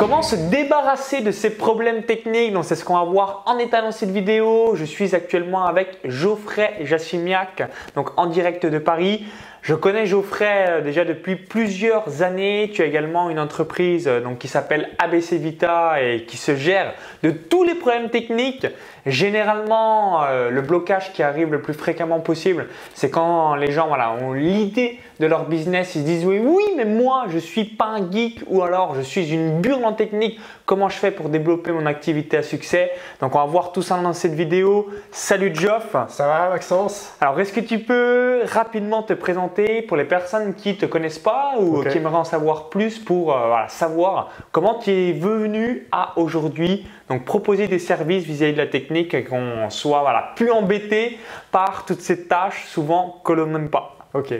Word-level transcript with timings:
Comment 0.00 0.22
se 0.22 0.34
débarrasser 0.34 1.20
de 1.20 1.30
ces 1.30 1.50
problèmes 1.50 2.04
techniques? 2.04 2.54
Donc 2.54 2.64
c'est 2.64 2.74
ce 2.74 2.86
qu'on 2.86 2.94
va 2.94 3.04
voir 3.04 3.42
en 3.44 3.58
état 3.58 3.82
dans 3.82 3.92
cette 3.92 4.08
vidéo. 4.08 4.74
Je 4.74 4.86
suis 4.86 5.14
actuellement 5.14 5.66
avec 5.66 5.98
Geoffrey 6.04 6.74
Jassimiac, 6.84 7.70
donc 7.94 8.08
en 8.16 8.24
direct 8.24 8.64
de 8.64 8.78
Paris. 8.78 9.26
Je 9.62 9.74
connais 9.74 10.06
Geoffrey 10.06 10.66
euh, 10.68 10.80
déjà 10.80 11.04
depuis 11.04 11.36
plusieurs 11.36 12.22
années. 12.22 12.70
Tu 12.72 12.80
as 12.80 12.86
également 12.86 13.28
une 13.28 13.38
entreprise 13.38 14.08
euh, 14.08 14.22
donc, 14.22 14.38
qui 14.38 14.48
s'appelle 14.48 14.88
ABC 14.98 15.36
Vita 15.36 16.02
et 16.02 16.24
qui 16.24 16.38
se 16.38 16.56
gère 16.56 16.94
de 17.22 17.30
tous 17.30 17.62
les 17.62 17.74
problèmes 17.74 18.08
techniques. 18.08 18.66
Généralement, 19.04 20.24
euh, 20.24 20.48
le 20.48 20.62
blocage 20.62 21.12
qui 21.12 21.22
arrive 21.22 21.52
le 21.52 21.60
plus 21.60 21.74
fréquemment 21.74 22.20
possible, 22.20 22.68
c'est 22.94 23.10
quand 23.10 23.54
les 23.54 23.70
gens 23.70 23.90
ont 24.22 24.32
l'idée 24.32 24.98
de 25.20 25.26
leur 25.26 25.46
business, 25.46 25.94
ils 25.94 26.00
se 26.00 26.04
disent 26.06 26.24
oui, 26.24 26.40
oui, 26.42 26.64
mais 26.76 26.86
moi 26.86 27.26
je 27.28 27.38
suis 27.38 27.64
pas 27.64 27.86
un 27.86 28.10
geek 28.10 28.40
ou 28.46 28.62
alors 28.62 28.94
je 28.94 29.02
suis 29.02 29.30
une 29.30 29.60
burle 29.60 29.84
en 29.84 29.92
technique. 29.92 30.40
Comment 30.70 30.88
je 30.88 30.98
fais 30.98 31.10
pour 31.10 31.30
développer 31.30 31.72
mon 31.72 31.84
activité 31.84 32.36
à 32.36 32.44
succès 32.44 32.92
Donc 33.20 33.34
on 33.34 33.38
va 33.38 33.44
voir 33.44 33.72
tout 33.72 33.82
ça 33.82 34.00
dans 34.00 34.12
cette 34.12 34.34
vidéo. 34.34 34.88
Salut 35.10 35.52
Geoff. 35.52 35.96
Ça 36.06 36.28
va 36.28 36.50
Maxence? 36.50 37.12
Alors 37.20 37.40
est-ce 37.40 37.52
que 37.52 37.58
tu 37.58 37.80
peux 37.80 38.42
rapidement 38.44 39.02
te 39.02 39.12
présenter 39.12 39.82
pour 39.82 39.96
les 39.96 40.04
personnes 40.04 40.54
qui 40.54 40.74
ne 40.74 40.74
te 40.76 40.86
connaissent 40.86 41.18
pas 41.18 41.54
ou 41.58 41.82
qui 41.82 41.98
aimeraient 41.98 42.18
en 42.18 42.22
savoir 42.22 42.68
plus 42.68 43.00
pour 43.00 43.36
euh, 43.36 43.56
savoir 43.66 44.30
comment 44.52 44.78
tu 44.78 44.92
es 44.92 45.12
venu 45.12 45.88
à 45.90 46.12
aujourd'hui? 46.14 46.86
Donc 47.08 47.24
proposer 47.24 47.66
des 47.66 47.80
services 47.80 48.22
vis-à-vis 48.22 48.52
de 48.52 48.58
la 48.58 48.68
technique 48.68 49.12
et 49.12 49.24
qu'on 49.24 49.68
soit 49.70 50.02
voilà, 50.02 50.34
plus 50.36 50.52
embêté 50.52 51.18
par 51.50 51.84
toutes 51.84 52.00
ces 52.00 52.28
tâches 52.28 52.66
souvent 52.68 53.20
que 53.24 53.32
l'on 53.32 53.46
n'aime 53.46 53.70
pas. 53.70 53.96
Ok, 54.14 54.32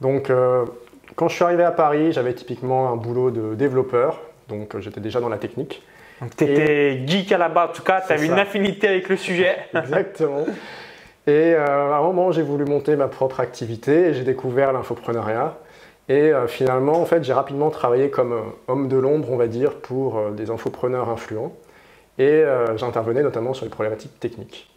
donc 0.00 0.30
euh, 0.30 0.64
quand 1.14 1.28
je 1.28 1.36
suis 1.36 1.44
arrivé 1.44 1.62
à 1.62 1.70
Paris, 1.70 2.10
j'avais 2.10 2.34
typiquement 2.34 2.90
un 2.90 2.96
boulot 2.96 3.30
de 3.30 3.54
développeur, 3.54 4.18
donc 4.50 4.74
euh, 4.74 4.80
j'étais 4.80 5.00
déjà 5.00 5.20
dans 5.20 5.28
la 5.28 5.38
technique. 5.38 5.82
Donc 6.20 6.36
tu 6.36 6.44
étais 6.44 7.02
geek 7.06 7.32
à 7.32 7.38
la 7.38 7.48
base, 7.48 7.70
en 7.70 7.72
tout 7.72 7.82
cas, 7.82 8.02
tu 8.06 8.12
avais 8.12 8.26
une 8.26 8.38
affinité 8.38 8.88
avec 8.88 9.08
le 9.08 9.16
sujet. 9.16 9.56
Exactement. 9.74 10.44
Et 11.26 11.54
euh, 11.54 11.92
à 11.92 11.98
un 11.98 12.02
moment, 12.02 12.32
j'ai 12.32 12.42
voulu 12.42 12.64
monter 12.64 12.96
ma 12.96 13.08
propre 13.08 13.40
activité 13.40 14.08
et 14.08 14.14
j'ai 14.14 14.24
découvert 14.24 14.72
l'infopreneuriat. 14.72 15.56
Et 16.08 16.32
euh, 16.32 16.48
finalement, 16.48 17.00
en 17.00 17.04
fait, 17.04 17.22
j'ai 17.22 17.32
rapidement 17.32 17.70
travaillé 17.70 18.10
comme 18.10 18.32
euh, 18.32 18.40
homme 18.68 18.88
de 18.88 18.96
l'ombre, 18.96 19.30
on 19.30 19.36
va 19.36 19.46
dire, 19.46 19.76
pour 19.76 20.30
des 20.32 20.50
infopreneurs 20.50 21.08
influents. 21.08 21.52
Et 22.18 22.44
j'intervenais 22.76 23.22
notamment 23.22 23.54
sur 23.54 23.64
les 23.64 23.70
problématiques 23.70 24.20
techniques. 24.20 24.70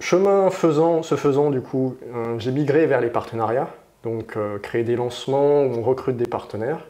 chemin 0.00 0.50
faisant, 0.50 1.04
se 1.04 1.14
faisant, 1.14 1.50
du 1.50 1.60
coup, 1.60 1.96
j'ai 2.38 2.50
migré 2.50 2.86
vers 2.86 3.00
les 3.00 3.10
partenariats, 3.10 3.68
donc 4.02 4.36
créer 4.60 4.82
des 4.82 4.96
lancements 4.96 5.62
où 5.62 5.76
on 5.76 5.82
recrute 5.82 6.16
des 6.16 6.26
partenaires. 6.26 6.80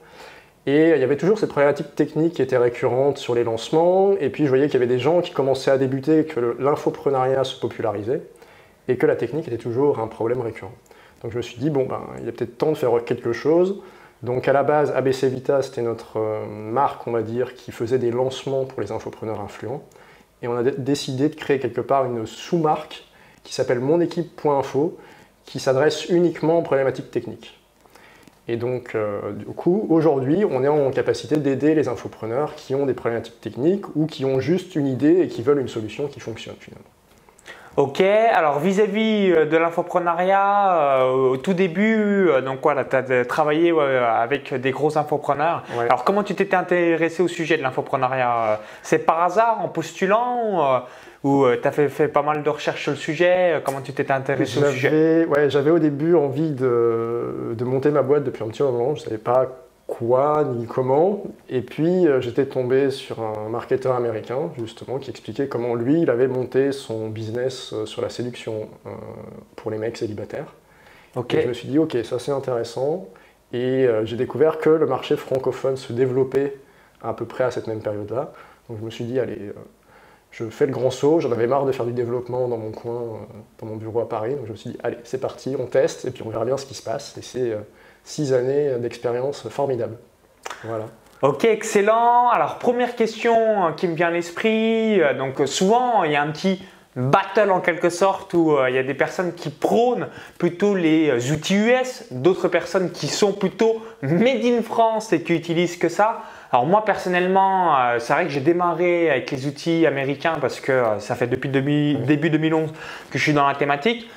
Et 0.67 0.91
il 0.91 1.01
y 1.01 1.05
avait 1.05 1.17
toujours 1.17 1.39
cette 1.39 1.49
problématique 1.49 1.95
technique 1.95 2.35
qui 2.35 2.43
était 2.43 2.59
récurrente 2.59 3.19
sur 3.19 3.35
les 3.35 3.45
lancements. 3.45 4.13
Et 4.21 4.29
puis 4.29 4.45
je 4.45 4.49
voyais 4.49 4.67
qu'il 4.67 4.75
y 4.75 4.83
avait 4.83 4.93
des 4.93 4.99
gens 4.99 5.21
qui 5.21 5.33
commençaient 5.33 5.71
à 5.71 5.79
débuter, 5.79 6.25
que 6.25 6.57
l'infoprenariat 6.59 7.45
se 7.45 7.59
popularisait 7.59 8.23
et 8.89 8.97
que 8.97 9.07
la 9.07 9.17
technique 9.17 9.49
était 9.49 9.59
toujours 9.59 9.99
un 9.99 10.07
problème 10.09 10.41
récurrent. 10.41 10.75
Donc 11.23 11.33
je 11.33 11.37
me 11.37 11.43
suis 11.43 11.59
dit, 11.59 11.71
bon, 11.71 11.87
ben, 11.87 12.03
il 12.21 12.29
est 12.29 12.33
peut-être 12.33 12.59
temps 12.59 12.73
de 12.73 12.77
faire 12.77 12.91
quelque 13.05 13.33
chose. 13.33 13.81
Donc 14.23 14.49
à 14.49 14.53
la 14.53 14.63
base, 14.63 14.91
ABC 14.91 15.29
Vita, 15.29 15.63
c'était 15.63 15.83
notre 15.83 16.19
euh, 16.19 16.45
marque, 16.47 17.07
on 17.07 17.13
va 17.13 17.23
dire, 17.23 17.55
qui 17.55 17.71
faisait 17.71 17.99
des 17.99 18.11
lancements 18.11 18.65
pour 18.65 18.81
les 18.81 18.91
infopreneurs 18.91 19.41
influents. 19.41 19.83
Et 20.43 20.49
on 20.49 20.57
a 20.57 20.63
décidé 20.63 21.29
de 21.29 21.35
créer 21.35 21.59
quelque 21.59 21.81
part 21.81 22.05
une 22.05 22.27
sous-marque 22.27 23.05
qui 23.45 23.55
s'appelle 23.55 23.81
monéquipe.info, 23.81 24.99
qui 25.45 25.61
s'adresse 25.61 26.09
uniquement 26.09 26.59
aux 26.59 26.63
problématiques 26.63 27.11
techniques. 27.11 27.58
Et 28.49 28.57
donc, 28.57 28.95
euh, 28.95 29.33
du 29.33 29.45
coup, 29.45 29.87
aujourd'hui, 29.91 30.45
on 30.51 30.65
est 30.65 30.69
en 30.69 30.91
capacité 30.91 31.37
d'aider 31.37 31.75
les 31.75 31.87
infopreneurs 31.87 32.55
qui 32.55 32.75
ont 32.75 32.87
des 32.87 32.95
problématiques 32.95 33.41
techniques 33.43 33.85
ou 33.95 34.07
qui 34.07 34.25
ont 34.25 34.41
juste 34.41 34.75
une 34.75 34.87
idée 34.87 35.21
et 35.21 35.29
qui 35.29 35.43
veulent 35.43 35.61
une 35.61 35.69
solution 35.69 36.07
qui 36.07 36.19
fonctionne 36.19 36.57
finalement. 36.59 36.89
Ok, 37.77 38.01
alors 38.01 38.59
vis-à-vis 38.59 39.31
euh, 39.31 39.45
de 39.45 39.57
l'infoprenariat, 39.59 41.03
euh, 41.03 41.31
au 41.33 41.37
tout 41.37 41.53
début, 41.53 42.31
donc 42.45 42.61
voilà, 42.63 42.85
tu 42.85 42.97
as 42.97 43.25
travaillé 43.27 43.73
avec 43.79 44.53
des 44.55 44.71
gros 44.71 44.97
infopreneurs. 44.97 45.63
Alors 45.79 46.03
comment 46.03 46.25
tu 46.25 46.35
t'étais 46.35 46.57
intéressé 46.57 47.23
au 47.23 47.29
sujet 47.29 47.59
de 47.59 47.63
l'infoprenariat? 47.63 48.61
C'est 48.83 49.01
par 49.01 49.23
hasard, 49.23 49.61
en 49.63 49.69
postulant 49.69 50.83
ou 51.25 51.45
euh, 51.45 51.59
tu 51.61 51.67
as 51.67 51.73
fait, 51.73 52.09
pas 52.09 52.23
mal 52.23 52.43
de 52.43 52.51
recherches 52.51 52.83
sur 52.83 52.93
le 52.93 52.97
sujet 52.97 53.55
euh, 53.55 53.61
Comment 53.63 53.81
tu 53.81 53.93
t'étais 53.93 54.13
intéressé 54.13 54.63
au 54.63 54.67
sujet? 54.67 55.27
Ouais, 55.27 55.51
J'avais 55.51 55.71
au 55.71 55.79
début 55.79 56.15
envie 56.15 56.51
de, 56.51 57.55
de, 57.57 57.65
monter 57.65 57.91
ma 57.91 58.03
boîte 58.03 58.25
depuis 58.25 58.45
un 58.45 58.49
petit 58.49 58.63
moment. 58.63 58.95
Je 58.95 59.01
ne 59.01 59.05
savais 59.05 59.19
pas 59.19 59.49
quoi 59.89 60.45
ni 60.45 60.67
comment. 60.67 61.25
Et 61.49 61.63
puis 61.63 62.07
euh, 62.07 62.21
j'étais 62.21 62.47
tombé 62.47 62.91
sur 62.91 63.21
un 63.21 63.49
marketeur 63.49 63.97
américain, 63.97 64.53
justement, 64.59 64.99
qui 64.99 65.11
expliquait 65.11 65.49
comment 65.49 65.75
lui, 65.75 66.03
il 66.03 66.11
avait 66.11 66.29
monté 66.29 66.71
son 66.71 67.09
business 67.09 67.75
sur 67.85 68.01
la 68.01 68.11
séduction 68.11 68.69
pour 69.57 69.71
les 69.71 69.79
mecs 69.79 69.97
célibataires. 69.97 70.55
Ok. 71.17 71.35
Et 71.35 71.43
je 71.43 71.49
me 71.49 71.53
suis 71.53 71.69
dit, 71.69 71.79
ok, 71.79 71.97
ça 72.05 72.19
c'est 72.19 72.33
intéressant. 72.33 73.09
Et 73.53 73.89
j'ai 74.05 74.17
découvert 74.17 74.59
que 74.59 74.69
le 74.69 74.87
marché 74.87 75.17
francophone 75.17 75.77
se 75.77 75.93
développait 75.93 76.59
à 77.03 77.15
peu 77.15 77.25
près 77.25 77.45
à 77.45 77.51
cette 77.51 77.67
même 77.67 77.81
période-là. 77.81 78.33
Donc 78.69 78.79
je 78.81 78.85
me 78.85 78.91
suis 78.91 79.05
dit, 79.05 79.19
allez, 79.19 79.53
je 80.31 80.49
fais 80.51 80.67
le 80.67 80.73
grand 80.73 80.91
saut, 80.91 81.21
j'en 81.21 81.33
avais 81.33 81.47
marre 81.47 81.65
de 81.65 81.73
faire 81.73 81.87
du 81.87 81.93
développement 81.93 82.49
dans 82.49 82.59
mon 82.59 82.71
coin, 82.71 82.93
euh, 82.93 83.17
dans 83.61 83.67
mon 83.67 83.77
bureau 83.77 84.01
à 84.01 84.09
Paris, 84.09 84.35
donc 84.35 84.47
je 84.47 84.53
me 84.53 84.57
suis 84.57 84.71
dit, 84.71 84.79
allez, 84.83 84.99
c'est 85.05 85.21
parti, 85.21 85.57
on 85.59 85.67
teste, 85.67 86.05
et 86.05 86.11
puis 86.11 86.23
on 86.25 86.31
verra 86.31 86.45
bien 86.45 86.57
ce 86.57 86.67
qui 86.67 86.75
se 86.75 86.83
passe. 86.83 87.17
Et 87.17 87.23
c'est 87.23 87.51
euh, 87.51 87.59
six 88.05 88.33
années 88.33 88.77
d'expérience 88.79 89.49
formidable. 89.49 89.97
Voilà. 90.65 90.87
Ok, 91.23 91.45
excellent. 91.45 92.29
Alors, 92.29 92.59
première 92.59 92.95
question 92.95 93.67
euh, 93.67 93.73
qui 93.73 93.89
me 93.89 93.95
vient 93.95 94.09
à 94.09 94.11
l'esprit. 94.11 95.01
Donc, 95.17 95.41
souvent, 95.47 96.05
il 96.05 96.13
y 96.13 96.17
a 96.17 96.23
un 96.23 96.31
petit 96.31 96.63
battle 96.95 97.51
en 97.51 97.61
quelque 97.61 97.91
sorte 97.91 98.35
où 98.35 98.57
il 98.67 98.75
y 98.75 98.79
a 98.79 98.83
des 98.83 98.95
personnes 98.95 99.33
qui 99.33 99.51
prônent 99.51 100.09
plutôt 100.37 100.75
les 100.75 101.31
outils 101.31 101.55
US, 101.55 102.07
d'autres 102.11 102.49
personnes 102.49 102.91
qui 102.91 103.07
sont 103.07 103.33
plutôt 103.33 103.81
made 104.03 104.45
in 104.45 104.63
France 104.63 105.13
et 105.13 105.23
qui 105.23 105.35
utilisent 105.35 105.77
que 105.77 105.89
ça. 105.89 106.23
Alors 106.51 106.65
moi 106.65 106.85
personnellement, 106.85 107.79
euh, 107.79 107.99
c'est 107.99 108.13
vrai 108.15 108.25
que 108.25 108.31
j'ai 108.31 108.41
démarré 108.41 109.11
avec 109.11 109.31
les 109.31 109.47
outils 109.47 109.87
américains 109.87 110.37
parce 110.41 110.61
que 110.61 110.73
euh, 110.73 110.99
ça 110.99 111.15
fait 111.15 111.27
depuis 111.27 111.51
début 111.51 112.31
2011 112.31 112.73
que 113.11 113.19
je 113.19 113.23
suis 113.23 113.35
dans 113.35 113.47
la 113.47 113.55
thématique. 113.55 114.09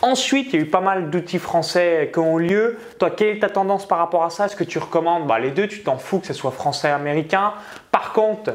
Ensuite, 0.00 0.48
il 0.52 0.56
y 0.56 0.58
a 0.58 0.66
eu 0.66 0.68
pas 0.68 0.80
mal 0.80 1.10
d'outils 1.10 1.38
français 1.38 2.10
qui 2.12 2.18
ont 2.18 2.40
eu 2.40 2.48
lieu. 2.48 2.78
Toi, 2.98 3.10
quelle 3.10 3.36
est 3.36 3.38
ta 3.38 3.48
tendance 3.48 3.86
par 3.86 3.98
rapport 3.98 4.24
à 4.24 4.30
ça? 4.30 4.46
Est-ce 4.46 4.56
que 4.56 4.64
tu 4.64 4.80
recommandes? 4.80 5.28
Bah, 5.28 5.38
les 5.38 5.52
deux 5.52 5.68
Tu 5.68 5.84
t'en 5.84 5.96
fous 5.96 6.18
que 6.18 6.26
ce 6.26 6.32
soit 6.32 6.50
français 6.50 6.90
ou 6.90 6.94
américain. 6.96 7.52
Par 7.92 8.12
contre, 8.12 8.54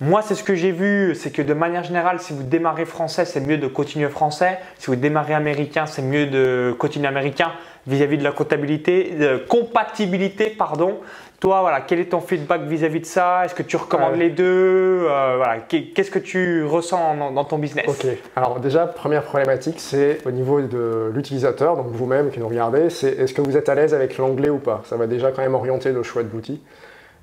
moi, 0.00 0.22
c'est 0.22 0.34
ce 0.34 0.42
que 0.42 0.56
j'ai 0.56 0.72
vu, 0.72 1.14
c'est 1.14 1.30
que 1.30 1.42
de 1.42 1.54
manière 1.54 1.84
générale, 1.84 2.18
si 2.18 2.32
vous 2.32 2.42
démarrez 2.42 2.84
français, 2.84 3.24
c'est 3.24 3.40
mieux 3.40 3.58
de 3.58 3.68
continuer 3.68 4.08
français. 4.08 4.58
Si 4.78 4.86
vous 4.86 4.96
démarrez 4.96 5.34
américain, 5.34 5.86
c'est 5.86 6.02
mieux 6.02 6.26
de 6.26 6.74
continuer 6.76 7.06
américain 7.06 7.52
vis-à-vis 7.86 8.18
de 8.18 8.24
la 8.24 8.32
comptabilité, 8.32 9.12
compatibilité, 9.48 10.50
pardon. 10.50 10.98
Toi, 11.40 11.60
voilà, 11.60 11.82
quel 11.82 12.00
est 12.00 12.06
ton 12.06 12.20
feedback 12.20 12.62
vis-à-vis 12.62 12.98
de 12.98 13.06
ça? 13.06 13.44
Est-ce 13.44 13.54
que 13.54 13.62
tu 13.62 13.76
recommandes 13.76 14.16
les 14.16 14.30
deux? 14.30 15.06
Euh, 15.08 15.34
voilà, 15.36 15.58
Qu'est-ce 15.60 16.10
que 16.10 16.18
tu 16.18 16.64
ressens 16.64 17.32
dans, 17.32 17.44
ton 17.44 17.58
business? 17.58 17.86
Ok, 17.86 18.06
alors 18.34 18.58
déjà, 18.58 18.86
première 18.86 19.22
problématique, 19.22 19.78
c'est 19.78 20.18
au 20.26 20.32
niveau 20.32 20.60
de 20.60 21.12
l'utilisateur, 21.14 21.76
donc 21.76 21.86
vous-même 21.90 22.30
qui 22.30 22.40
nous 22.40 22.48
regardez, 22.48 22.90
c'est 22.90 23.10
est-ce 23.10 23.34
que 23.34 23.40
vous 23.40 23.56
êtes 23.56 23.68
à 23.68 23.76
l'aise 23.76 23.94
avec 23.94 24.18
l'anglais 24.18 24.50
ou 24.50 24.58
pas? 24.58 24.82
Ça 24.84 24.96
va 24.96 25.06
déjà 25.06 25.30
quand 25.30 25.42
même 25.42 25.54
orienter 25.54 25.92
le 25.92 26.02
choix 26.02 26.24
de 26.24 26.28
l'outil. 26.32 26.60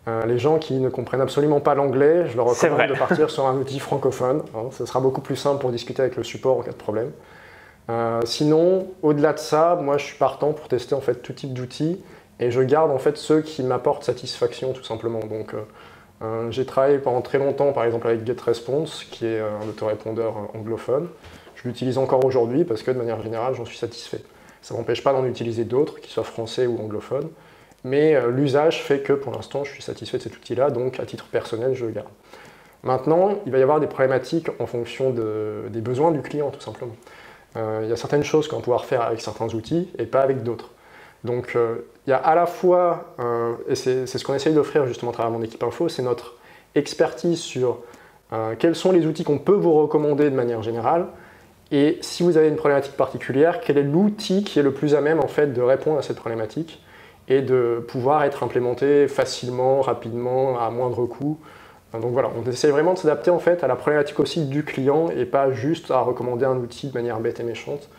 Euh, 0.08 0.26
les 0.26 0.38
gens 0.38 0.60
qui 0.60 0.76
ne 0.76 0.88
comprennent 0.88 1.20
absolument 1.20 1.60
pas 1.60 1.76
l'anglais, 1.76 2.28
je 2.30 2.38
leur 2.38 2.46
recommande 2.46 2.88
de 2.88 2.94
partir 2.94 3.30
sur 3.30 3.48
un 3.48 3.58
outil 3.58 3.80
francophone. 3.80 4.44
Hein. 4.56 4.70
ce 4.72 4.86
sera 4.86 5.02
beaucoup 5.02 5.22
plus 5.22 5.36
simple 5.36 5.60
pour 5.60 5.72
discuter 5.72 6.02
avec 6.02 6.16
le 6.16 6.24
support 6.24 6.60
en 6.60 6.62
cas 6.62 6.72
de 6.72 6.78
problème. 6.78 7.12
Euh, 7.90 8.22
sinon, 8.26 8.88
au-delà 9.04 9.34
de 9.34 9.40
ça, 9.40 9.78
moi 9.80 9.98
je 9.98 10.06
suis 10.06 10.18
partant 10.18 10.54
pour 10.54 10.68
tester 10.68 10.96
en 10.96 11.02
fait 11.02 11.16
tout 11.16 11.34
type 11.34 11.54
d'outils 11.54 12.02
et 12.40 12.52
je 12.52 12.62
garde 12.62 12.92
en 12.92 12.98
fait 12.98 13.18
ceux 13.18 13.42
qui 13.42 13.64
m'apportent 13.64 14.04
satisfaction 14.04 14.74
tout 14.74 14.84
simplement. 14.84 15.20
Donc 15.20 15.54
euh, 15.54 15.62
euh, 16.24 16.52
j'ai 16.52 16.66
travaillé 16.66 16.98
pendant 16.98 17.22
très 17.22 17.38
longtemps 17.38 17.72
par 17.74 17.84
exemple 17.84 18.08
avec 18.08 18.26
GetResponse 18.26 19.06
qui 19.12 19.28
est 19.28 19.40
un 19.40 19.68
autorépondeur 19.70 20.36
anglophone. 20.56 21.10
Je 21.56 21.68
l'utilise 21.68 21.98
encore 21.98 22.26
aujourd'hui 22.26 22.64
parce 22.64 22.82
que 22.82 22.92
de 22.92 22.98
manière 22.98 23.22
générale 23.22 23.54
j'en 23.54 23.66
suis 23.66 23.78
satisfait. 23.78 24.22
Ça 24.62 24.74
m'empêche 24.74 25.04
pas 25.04 25.14
d'en 25.14 25.26
utiliser 25.26 25.64
d'autres, 25.64 26.02
qui 26.02 26.12
soient 26.12 26.24
français 26.24 26.66
ou 26.66 26.80
anglophones, 26.82 27.30
mais 27.84 28.20
l'usage 28.32 28.82
fait 28.82 29.02
que 29.02 29.14
pour 29.14 29.32
l'instant 29.32 29.64
je 29.64 29.72
suis 29.72 29.84
satisfait 29.84 30.18
de 30.18 30.24
cet 30.24 30.36
outil-là, 30.36 30.72
donc 30.72 31.00
à 31.00 31.06
titre 31.06 31.28
personnel 31.28 31.76
je 31.76 31.86
le 31.86 31.92
garde. 31.92 32.10
Maintenant, 32.82 33.36
il 33.46 33.52
va 33.52 33.60
y 33.60 33.62
avoir 33.62 33.80
des 33.80 33.88
problématiques 33.88 34.50
en 34.60 34.66
fonction 34.66 35.12
des 35.12 35.82
besoins 35.82 36.12
du 36.12 36.22
client 36.22 36.50
tout 36.50 36.62
simplement. 36.62 36.96
Euh, 37.56 37.82
il 37.84 37.90
y 37.90 37.94
a 37.94 37.98
certaines 37.98 38.24
choses 38.24 38.48
qu'on 38.48 38.58
va 38.58 38.62
pouvoir 38.62 38.86
faire 38.86 39.02
avec 39.02 39.22
certains 39.22 39.48
outils 39.54 39.90
et 39.98 40.06
pas 40.06 40.22
avec 40.22 40.44
d'autres. 40.44 40.72
Donc 41.24 41.54
euh, 41.56 41.88
il 42.06 42.12
y 42.12 42.14
a 42.14 42.18
à 42.18 42.36
la 42.36 42.46
fois, 42.46 43.16
euh, 43.20 43.54
et 43.68 43.76
c'est 43.76 44.06
ce 44.06 44.24
qu'on 44.24 44.34
essaye 44.34 44.54
d'offrir 44.54 44.86
justement 44.86 45.12
à 45.12 45.14
travers 45.14 45.32
mon 45.32 45.42
équipe 45.44 45.64
info, 45.64 45.90
c'est 45.90 46.04
notre 46.04 46.36
expertise 46.76 47.40
sur 47.40 47.80
quels 48.60 48.76
sont 48.76 48.92
les 48.92 49.06
outils 49.06 49.24
qu'on 49.24 49.38
peut 49.38 49.54
vous 49.54 49.72
recommander 49.74 50.30
de 50.30 50.36
manière 50.36 50.62
générale, 50.62 51.06
et 51.72 51.98
si 52.02 52.22
vous 52.22 52.38
avez 52.38 52.50
une 52.50 52.58
problématique 52.58 52.98
particulière, 52.98 53.62
quel 53.62 53.78
est 53.78 53.84
l'outil 53.84 54.44
qui 54.44 54.60
est 54.60 54.64
le 54.64 54.74
plus 54.74 54.94
à 54.94 55.00
même 55.00 55.20
en 55.20 55.28
fait 55.28 55.54
de 55.54 55.62
répondre 55.62 55.98
à 55.98 56.02
cette 56.02 56.18
problématique. 56.18 56.82
et 57.28 57.42
de 57.42 57.84
pouvoir 57.88 58.24
être 58.24 58.44
implémenté 58.44 59.08
facilement, 59.08 59.82
rapidement, 59.82 60.60
à 60.60 60.70
moindre 60.70 61.08
coût. 61.08 61.40
Donc 62.02 62.12
voilà, 62.12 62.30
on 62.36 62.50
essaie 62.50 62.70
vraiment 62.70 62.94
de 62.94 63.00
s'adapter 63.00 63.32
en 63.32 63.40
fait 63.40 63.64
à 63.64 63.68
la 63.68 63.76
problématique 63.76 64.20
aussi 64.20 64.46
du 64.46 64.64
client 64.64 65.10
et 65.10 65.26
pas 65.26 65.52
juste 65.52 65.92
à 65.92 66.00
recommander 66.00 66.46
un 66.46 66.58
outil 66.58 66.88
de 66.88 66.94
manière 66.94 67.20
bête 67.20 67.40
et 67.40 67.44
méchante, 67.44 67.90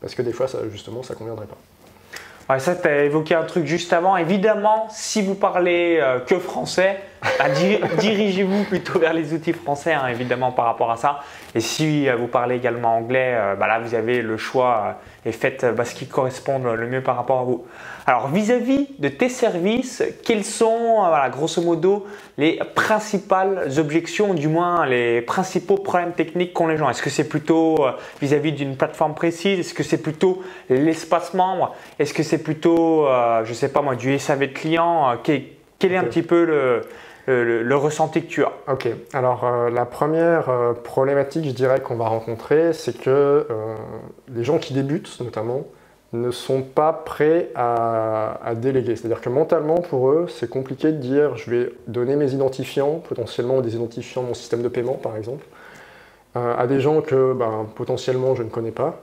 parce 0.00 0.14
que 0.14 0.22
des 0.22 0.32
fois, 0.32 0.46
justement, 0.70 1.02
ça 1.02 1.14
ne 1.14 1.18
conviendrait 1.18 1.46
pas 1.46 1.58
ça, 2.58 2.74
tu 2.74 2.88
as 2.88 3.04
évoqué 3.04 3.34
un 3.34 3.44
truc 3.44 3.66
juste 3.66 3.92
avant. 3.92 4.16
Évidemment, 4.16 4.88
si 4.90 5.22
vous 5.22 5.34
parlez 5.34 5.98
euh, 6.00 6.18
que 6.18 6.38
français, 6.38 6.98
bah, 7.22 7.46
dirigez-vous 7.98 8.64
plutôt 8.64 8.98
vers 8.98 9.12
les 9.12 9.34
outils 9.34 9.52
français, 9.52 9.92
hein, 9.92 10.06
évidemment, 10.08 10.52
par 10.52 10.64
rapport 10.64 10.90
à 10.90 10.96
ça. 10.96 11.20
Et 11.54 11.60
si 11.60 12.08
euh, 12.08 12.16
vous 12.16 12.28
parlez 12.28 12.56
également 12.56 12.96
anglais, 12.96 13.34
euh, 13.34 13.56
bah, 13.56 13.66
là, 13.66 13.78
vous 13.78 13.94
avez 13.94 14.22
le 14.22 14.38
choix 14.38 14.96
et 15.26 15.32
faites 15.32 15.66
bah, 15.76 15.84
ce 15.84 15.94
qui 15.94 16.06
correspond 16.06 16.58
le 16.58 16.86
mieux 16.86 17.02
par 17.02 17.16
rapport 17.16 17.40
à 17.40 17.44
vous. 17.44 17.66
Alors, 18.06 18.28
vis-à-vis 18.28 18.88
de 18.98 19.08
tes 19.08 19.28
services, 19.28 20.02
quelles 20.24 20.44
sont, 20.44 21.04
grosso 21.30 21.60
modo, 21.60 22.06
les 22.38 22.58
principales 22.74 23.68
objections, 23.78 24.32
du 24.32 24.48
moins 24.48 24.86
les 24.86 25.20
principaux 25.20 25.76
problèmes 25.76 26.12
techniques 26.12 26.54
qu'ont 26.54 26.68
les 26.68 26.78
gens? 26.78 26.88
Est-ce 26.88 27.02
que 27.02 27.10
c'est 27.10 27.28
plutôt 27.28 27.84
vis-à-vis 28.22 28.52
d'une 28.52 28.76
plateforme 28.76 29.14
précise? 29.14 29.60
Est-ce 29.60 29.74
que 29.74 29.82
c'est 29.82 30.02
plutôt 30.02 30.42
l'espace 30.70 31.34
membre? 31.34 31.76
Est-ce 31.98 32.14
que 32.14 32.22
c'est 32.22 32.42
plutôt, 32.42 33.06
je 33.44 33.50
ne 33.50 33.54
sais 33.54 33.70
pas 33.70 33.82
moi, 33.82 33.94
du 33.94 34.18
SAV 34.18 34.40
de 34.40 34.46
client? 34.46 35.18
Quel, 35.22 35.92
est 35.92 35.96
un 35.96 36.04
petit 36.04 36.22
peu 36.22 36.44
le, 36.44 36.82
le, 37.30 37.76
ressenti 37.76 38.22
que 38.22 38.26
tu 38.26 38.44
as 38.44 38.52
Ok, 38.68 38.88
alors 39.12 39.44
euh, 39.44 39.70
la 39.70 39.84
première 39.84 40.48
euh, 40.48 40.72
problématique, 40.72 41.44
je 41.44 41.50
dirais, 41.50 41.80
qu'on 41.80 41.96
va 41.96 42.06
rencontrer, 42.06 42.72
c'est 42.72 42.96
que 42.96 43.10
euh, 43.10 43.74
les 44.32 44.44
gens 44.44 44.58
qui 44.58 44.74
débutent, 44.74 45.20
notamment, 45.20 45.64
ne 46.12 46.30
sont 46.30 46.62
pas 46.62 46.92
prêts 46.92 47.50
à, 47.54 48.40
à 48.44 48.54
déléguer. 48.54 48.96
C'est-à-dire 48.96 49.20
que 49.20 49.28
mentalement, 49.28 49.76
pour 49.76 50.10
eux, 50.10 50.26
c'est 50.28 50.50
compliqué 50.50 50.92
de 50.92 50.98
dire 50.98 51.36
je 51.36 51.50
vais 51.50 51.72
donner 51.86 52.16
mes 52.16 52.32
identifiants, 52.32 53.00
potentiellement 53.08 53.60
des 53.60 53.76
identifiants 53.76 54.22
de 54.22 54.28
mon 54.28 54.34
système 54.34 54.62
de 54.62 54.68
paiement, 54.68 54.94
par 54.94 55.16
exemple, 55.16 55.46
à 56.34 56.66
des 56.68 56.80
gens 56.80 57.00
que 57.00 57.32
ben, 57.32 57.66
potentiellement 57.74 58.34
je 58.36 58.42
ne 58.44 58.48
connais 58.48 58.70
pas. 58.70 59.02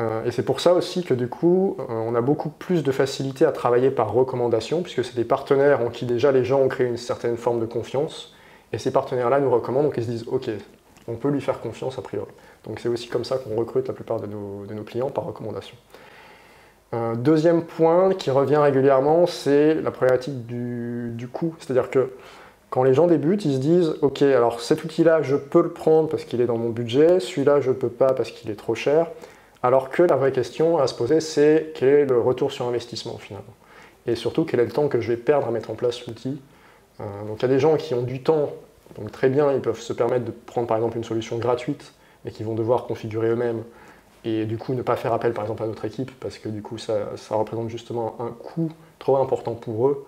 Euh, 0.00 0.24
et 0.24 0.30
c'est 0.30 0.42
pour 0.42 0.60
ça 0.60 0.72
aussi 0.72 1.04
que 1.04 1.14
du 1.14 1.28
coup, 1.28 1.76
euh, 1.78 1.84
on 1.88 2.14
a 2.14 2.20
beaucoup 2.20 2.48
plus 2.48 2.82
de 2.82 2.92
facilité 2.92 3.44
à 3.44 3.52
travailler 3.52 3.90
par 3.90 4.12
recommandation, 4.12 4.82
puisque 4.82 5.04
c'est 5.04 5.16
des 5.16 5.24
partenaires 5.24 5.80
en 5.80 5.90
qui 5.90 6.06
déjà 6.06 6.32
les 6.32 6.44
gens 6.44 6.60
ont 6.60 6.68
créé 6.68 6.86
une 6.86 6.96
certaine 6.96 7.36
forme 7.36 7.60
de 7.60 7.66
confiance, 7.66 8.34
et 8.72 8.78
ces 8.78 8.90
partenaires-là 8.90 9.40
nous 9.40 9.50
recommandent, 9.50 9.84
donc 9.84 9.94
ils 9.98 10.04
se 10.04 10.10
disent, 10.10 10.24
ok, 10.28 10.50
on 11.08 11.14
peut 11.14 11.28
lui 11.28 11.40
faire 11.40 11.60
confiance 11.60 11.98
a 11.98 12.02
priori. 12.02 12.30
Donc 12.64 12.80
c'est 12.80 12.88
aussi 12.88 13.08
comme 13.08 13.24
ça 13.24 13.36
qu'on 13.36 13.56
recrute 13.56 13.88
la 13.88 13.94
plupart 13.94 14.20
de 14.20 14.26
nos, 14.26 14.82
clients 14.84 15.10
par 15.10 15.24
recommandation. 15.24 15.76
Un 16.92 17.14
deuxième 17.14 17.64
point 17.64 18.14
qui 18.14 18.30
revient 18.30 18.56
régulièrement, 18.56 19.26
c'est 19.26 19.74
la 19.74 19.90
problématique 19.90 20.46
du, 20.46 21.10
du 21.12 21.26
coût. 21.26 21.54
C'est-à-dire 21.58 21.90
que 21.90 22.12
quand 22.70 22.82
les 22.84 22.94
gens 22.94 23.06
débutent, 23.06 23.44
ils 23.44 23.54
se 23.54 23.58
disent, 23.58 23.94
ok, 24.00 24.22
alors 24.22 24.60
cet 24.60 24.84
outil-là, 24.84 25.22
je 25.22 25.36
peux 25.36 25.62
le 25.62 25.70
prendre 25.70 26.08
parce 26.08 26.24
qu'il 26.24 26.40
est 26.40 26.46
dans 26.46 26.56
mon 26.56 26.70
budget, 26.70 27.20
celui-là, 27.20 27.60
je 27.60 27.70
ne 27.70 27.74
peux 27.74 27.88
pas 27.88 28.12
parce 28.14 28.30
qu'il 28.30 28.50
est 28.50 28.56
trop 28.56 28.74
cher. 28.74 29.08
Alors 29.62 29.90
que 29.90 30.02
la 30.02 30.16
vraie 30.16 30.32
question 30.32 30.78
à 30.78 30.86
se 30.88 30.94
poser, 30.94 31.20
c'est 31.20 31.72
quel 31.74 31.88
est 31.88 32.04
le 32.04 32.18
retour 32.20 32.50
sur 32.50 32.66
investissement 32.66 33.16
finalement? 33.18 33.54
Et 34.06 34.16
surtout, 34.16 34.44
quel 34.44 34.58
est 34.58 34.64
le 34.64 34.72
temps 34.72 34.88
que 34.88 35.00
je 35.00 35.08
vais 35.08 35.16
perdre 35.16 35.46
à 35.46 35.50
mettre 35.52 35.70
en 35.70 35.74
place 35.74 36.04
l'outil? 36.06 36.40
Euh, 37.00 37.04
Donc 37.28 37.38
il 37.38 37.42
y 37.42 37.44
a 37.44 37.48
des 37.48 37.60
gens 37.60 37.76
qui 37.76 37.94
ont 37.94 38.02
du 38.02 38.22
temps, 38.22 38.50
donc 38.98 39.12
très 39.12 39.28
bien, 39.28 39.52
ils 39.52 39.60
peuvent 39.60 39.80
se 39.80 39.92
permettre 39.92 40.24
de 40.24 40.32
prendre 40.32 40.66
par 40.66 40.76
exemple 40.76 40.96
une 40.96 41.04
solution 41.04 41.38
gratuite, 41.38 41.94
mais 42.24 42.32
qui 42.32 42.42
vont 42.42 42.54
devoir 42.54 42.86
configurer 42.86 43.28
eux-mêmes, 43.28 43.62
et 44.24 44.44
du 44.46 44.58
coup 44.58 44.74
ne 44.74 44.82
pas 44.82 44.96
faire 44.96 45.12
appel 45.12 45.32
par 45.32 45.44
exemple 45.44 45.62
à 45.62 45.66
notre 45.66 45.84
équipe, 45.84 46.10
parce 46.18 46.38
que 46.38 46.48
du 46.48 46.62
coup 46.62 46.78
ça, 46.78 47.10
représente 47.30 47.68
justement 47.68 48.16
un 48.18 48.30
coût 48.30 48.70
trop 48.98 49.16
important 49.18 49.54
pour 49.54 49.88
eux, 49.88 50.06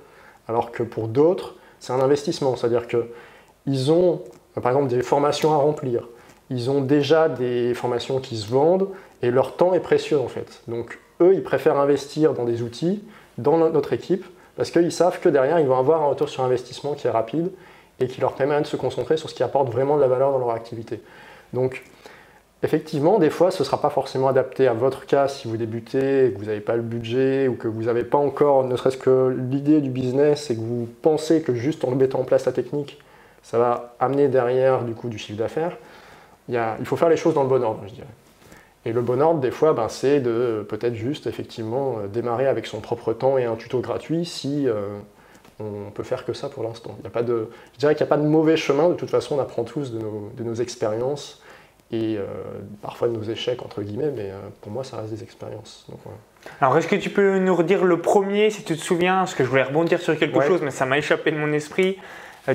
alors 0.49 0.73
que 0.73 0.83
pour 0.83 1.06
d'autres, 1.06 1.55
c'est 1.79 1.93
un 1.93 2.01
investissement, 2.01 2.56
c'est-à-dire 2.56 2.87
qu'ils 2.89 3.93
ont 3.93 4.23
par 4.61 4.73
exemple 4.73 4.89
des 4.89 5.03
formations 5.03 5.53
à 5.53 5.56
remplir, 5.56 6.09
ils 6.51 6.71
ont 6.71 6.81
déjà 6.81 7.29
des 7.29 7.75
formations 7.75 8.21
qui 8.21 8.37
se 8.37 8.51
vendent, 8.51 8.89
et 9.25 9.31
leur 9.31 9.56
temps 9.56 9.73
est 9.73 9.81
précieux 9.81 10.21
en 10.21 10.29
fait. 10.29 10.61
Donc 10.69 10.99
eux, 11.23 11.32
ils 11.35 11.43
préfèrent 11.43 11.79
investir 11.79 12.35
dans 12.35 12.44
des 12.44 12.61
outils, 12.61 13.03
dans 13.38 13.56
notre 13.56 13.94
équipe, 13.94 14.25
parce 14.56 14.71
qu'ils 14.71 14.93
savent 14.93 15.19
que 15.19 15.31
derrière, 15.31 15.59
ils 15.59 15.67
vont 15.67 15.79
avoir 15.79 16.03
un 16.03 16.06
retour 16.06 16.29
sur 16.29 16.44
investissement 16.44 16.93
qui 16.93 17.06
est 17.06 17.11
rapide 17.11 17.50
et 18.00 18.06
qui 18.06 18.21
leur 18.21 18.35
permet 18.35 18.61
de 18.61 18.67
se 18.67 18.76
concentrer 18.76 19.17
sur 19.17 19.31
ce 19.31 19.35
qui 19.35 19.43
apporte 19.43 19.71
vraiment 19.71 19.97
de 19.97 20.03
la 20.03 20.09
valeur 20.09 20.31
dans 20.31 20.38
leur 20.38 20.50
activité. 20.50 21.00
Donc 21.55 21.85
effectivement, 22.62 23.19
des 23.19 23.31
fois, 23.31 23.50
ce 23.50 23.62
ne 23.62 23.65
sera 23.65 23.81
pas 23.81 23.88
forcément 23.88 24.29
adapté 24.29 24.69
à 24.69 24.75
votre 24.75 25.06
cas 25.06 25.27
si 25.27 25.49
vous 25.49 25.56
débutez, 25.56 26.32
que 26.35 26.38
vous 26.38 26.47
n'avez 26.47 26.61
pas 26.61 26.77
le 26.77 26.82
budget 26.82 27.49
ou 27.49 27.55
que 27.55 27.67
vous 27.67 27.85
n'avez 27.85 28.05
pas 28.05 28.19
encore, 28.19 28.65
ne 28.65 28.77
serait-ce 28.77 28.99
que 28.99 29.35
l'idée 29.50 29.81
du 29.81 29.88
business 29.88 30.50
et 30.50 30.56
que 30.56 30.61
vous 30.61 30.87
pensez 31.00 31.41
que 31.41 31.55
juste 31.55 31.82
en 31.85 31.93
mettant 31.93 32.20
en 32.20 32.25
place 32.25 32.44
la 32.44 32.53
technique, 32.53 33.03
ça 33.43 33.56
va 33.56 33.94
amener 34.00 34.29
derrière 34.29 34.85
du 34.85 34.93
coup 34.93 35.09
du 35.09 35.17
chiffre 35.17 35.38
d'affaires. 35.38 35.79
Il, 36.50 36.61
il 36.79 36.85
faut 36.85 36.97
faire 36.97 37.09
les 37.09 37.17
choses 37.17 37.32
dans 37.32 37.43
le 37.43 37.49
bon 37.49 37.62
ordre, 37.62 37.81
je 37.87 37.94
dirais. 37.94 38.06
Et 38.86 38.92
le 38.92 39.00
bon 39.00 39.20
ordre, 39.20 39.40
des 39.40 39.50
fois, 39.50 39.72
ben, 39.72 39.88
c'est 39.88 40.20
de 40.20 40.64
peut-être 40.69 40.94
juste 40.94 41.26
effectivement 41.26 41.98
euh, 41.98 42.06
démarrer 42.06 42.46
avec 42.46 42.66
son 42.66 42.81
propre 42.81 43.12
temps 43.12 43.38
et 43.38 43.44
un 43.44 43.56
tuto 43.56 43.81
gratuit 43.81 44.26
si 44.26 44.69
euh, 44.69 44.98
on 45.58 45.90
peut 45.90 46.02
faire 46.02 46.25
que 46.25 46.34
ça 46.34 46.48
pour 46.48 46.64
l'instant. 46.64 46.96
Il 47.00 47.06
a 47.06 47.10
pas 47.10 47.22
de, 47.22 47.48
je 47.75 47.78
dirais 47.78 47.94
qu'il 47.94 48.04
n'y 48.04 48.08
a 48.08 48.14
pas 48.14 48.22
de 48.22 48.26
mauvais 48.26 48.56
chemin, 48.56 48.88
de 48.88 48.94
toute 48.94 49.10
façon, 49.10 49.36
on 49.36 49.40
apprend 49.40 49.64
tous 49.64 49.92
de 49.92 49.98
nos, 49.98 50.31
de 50.36 50.44
nos 50.44 50.54
expériences 50.54 51.40
et 51.92 52.16
euh, 52.19 52.25
parfois 52.82 53.08
de 53.08 53.14
nos 53.14 53.22
échecs, 53.22 53.62
entre 53.62 53.82
guillemets, 53.82 54.10
mais 54.14 54.32
pour 54.60 54.72
moi, 54.72 54.84
ça 54.84 54.98
reste 54.98 55.10
des 55.10 55.22
expériences. 55.22 55.86
Alors, 56.60 56.76
est-ce 56.76 56.88
que 56.88 56.96
tu 56.96 57.08
peux 57.08 57.38
nous 57.38 57.54
redire 57.54 57.84
le 57.84 58.00
premier, 58.00 58.50
si 58.50 58.64
tu 58.64 58.76
te 58.76 58.82
souviens, 58.82 59.19
parce 59.19 59.34
que 59.34 59.44
je 59.44 59.48
voulais 59.48 59.62
rebondir 59.62 60.00
sur 60.00 60.19
quelque 60.19 60.40
chose, 60.40 60.60
mais 60.62 60.70
ça 60.70 60.86
m'a 60.86 60.98
échappé 60.98 61.31
de 61.31 61.36
mon 61.36 61.52
esprit. 61.52 61.98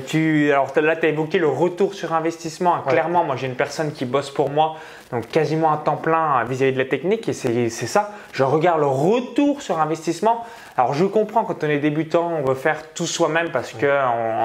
Tu, 0.06 0.52
alors 0.52 0.72
là, 0.76 0.94
tu 0.94 1.06
as 1.06 1.08
évoqué 1.08 1.38
le 1.38 1.48
retour 1.48 1.94
sur 1.94 2.12
investissement. 2.12 2.80
Clairement, 2.86 3.24
moi, 3.24 3.34
j'ai 3.36 3.48
une 3.48 3.56
personne 3.56 3.92
qui 3.92 4.04
bosse 4.04 4.30
pour 4.30 4.48
moi 4.48 4.76
donc 5.10 5.28
quasiment 5.28 5.72
à 5.72 5.76
temps 5.76 5.96
plein 5.96 6.44
vis-à-vis 6.44 6.72
de 6.72 6.78
la 6.78 6.84
technique 6.84 7.28
et 7.28 7.32
c'est 7.32 7.68
ça. 7.68 8.12
Je 8.32 8.44
regarde 8.44 8.80
le 8.80 8.86
retour 8.86 9.60
sur 9.60 9.80
investissement. 9.80 10.44
Alors 10.76 10.94
je 10.94 11.04
comprends 11.04 11.44
quand 11.44 11.64
on 11.64 11.68
est 11.68 11.78
débutant, 11.78 12.30
on 12.38 12.44
veut 12.44 12.54
faire 12.54 12.92
tout 12.94 13.06
soi-même 13.06 13.50
parce 13.50 13.72
que 13.72 13.86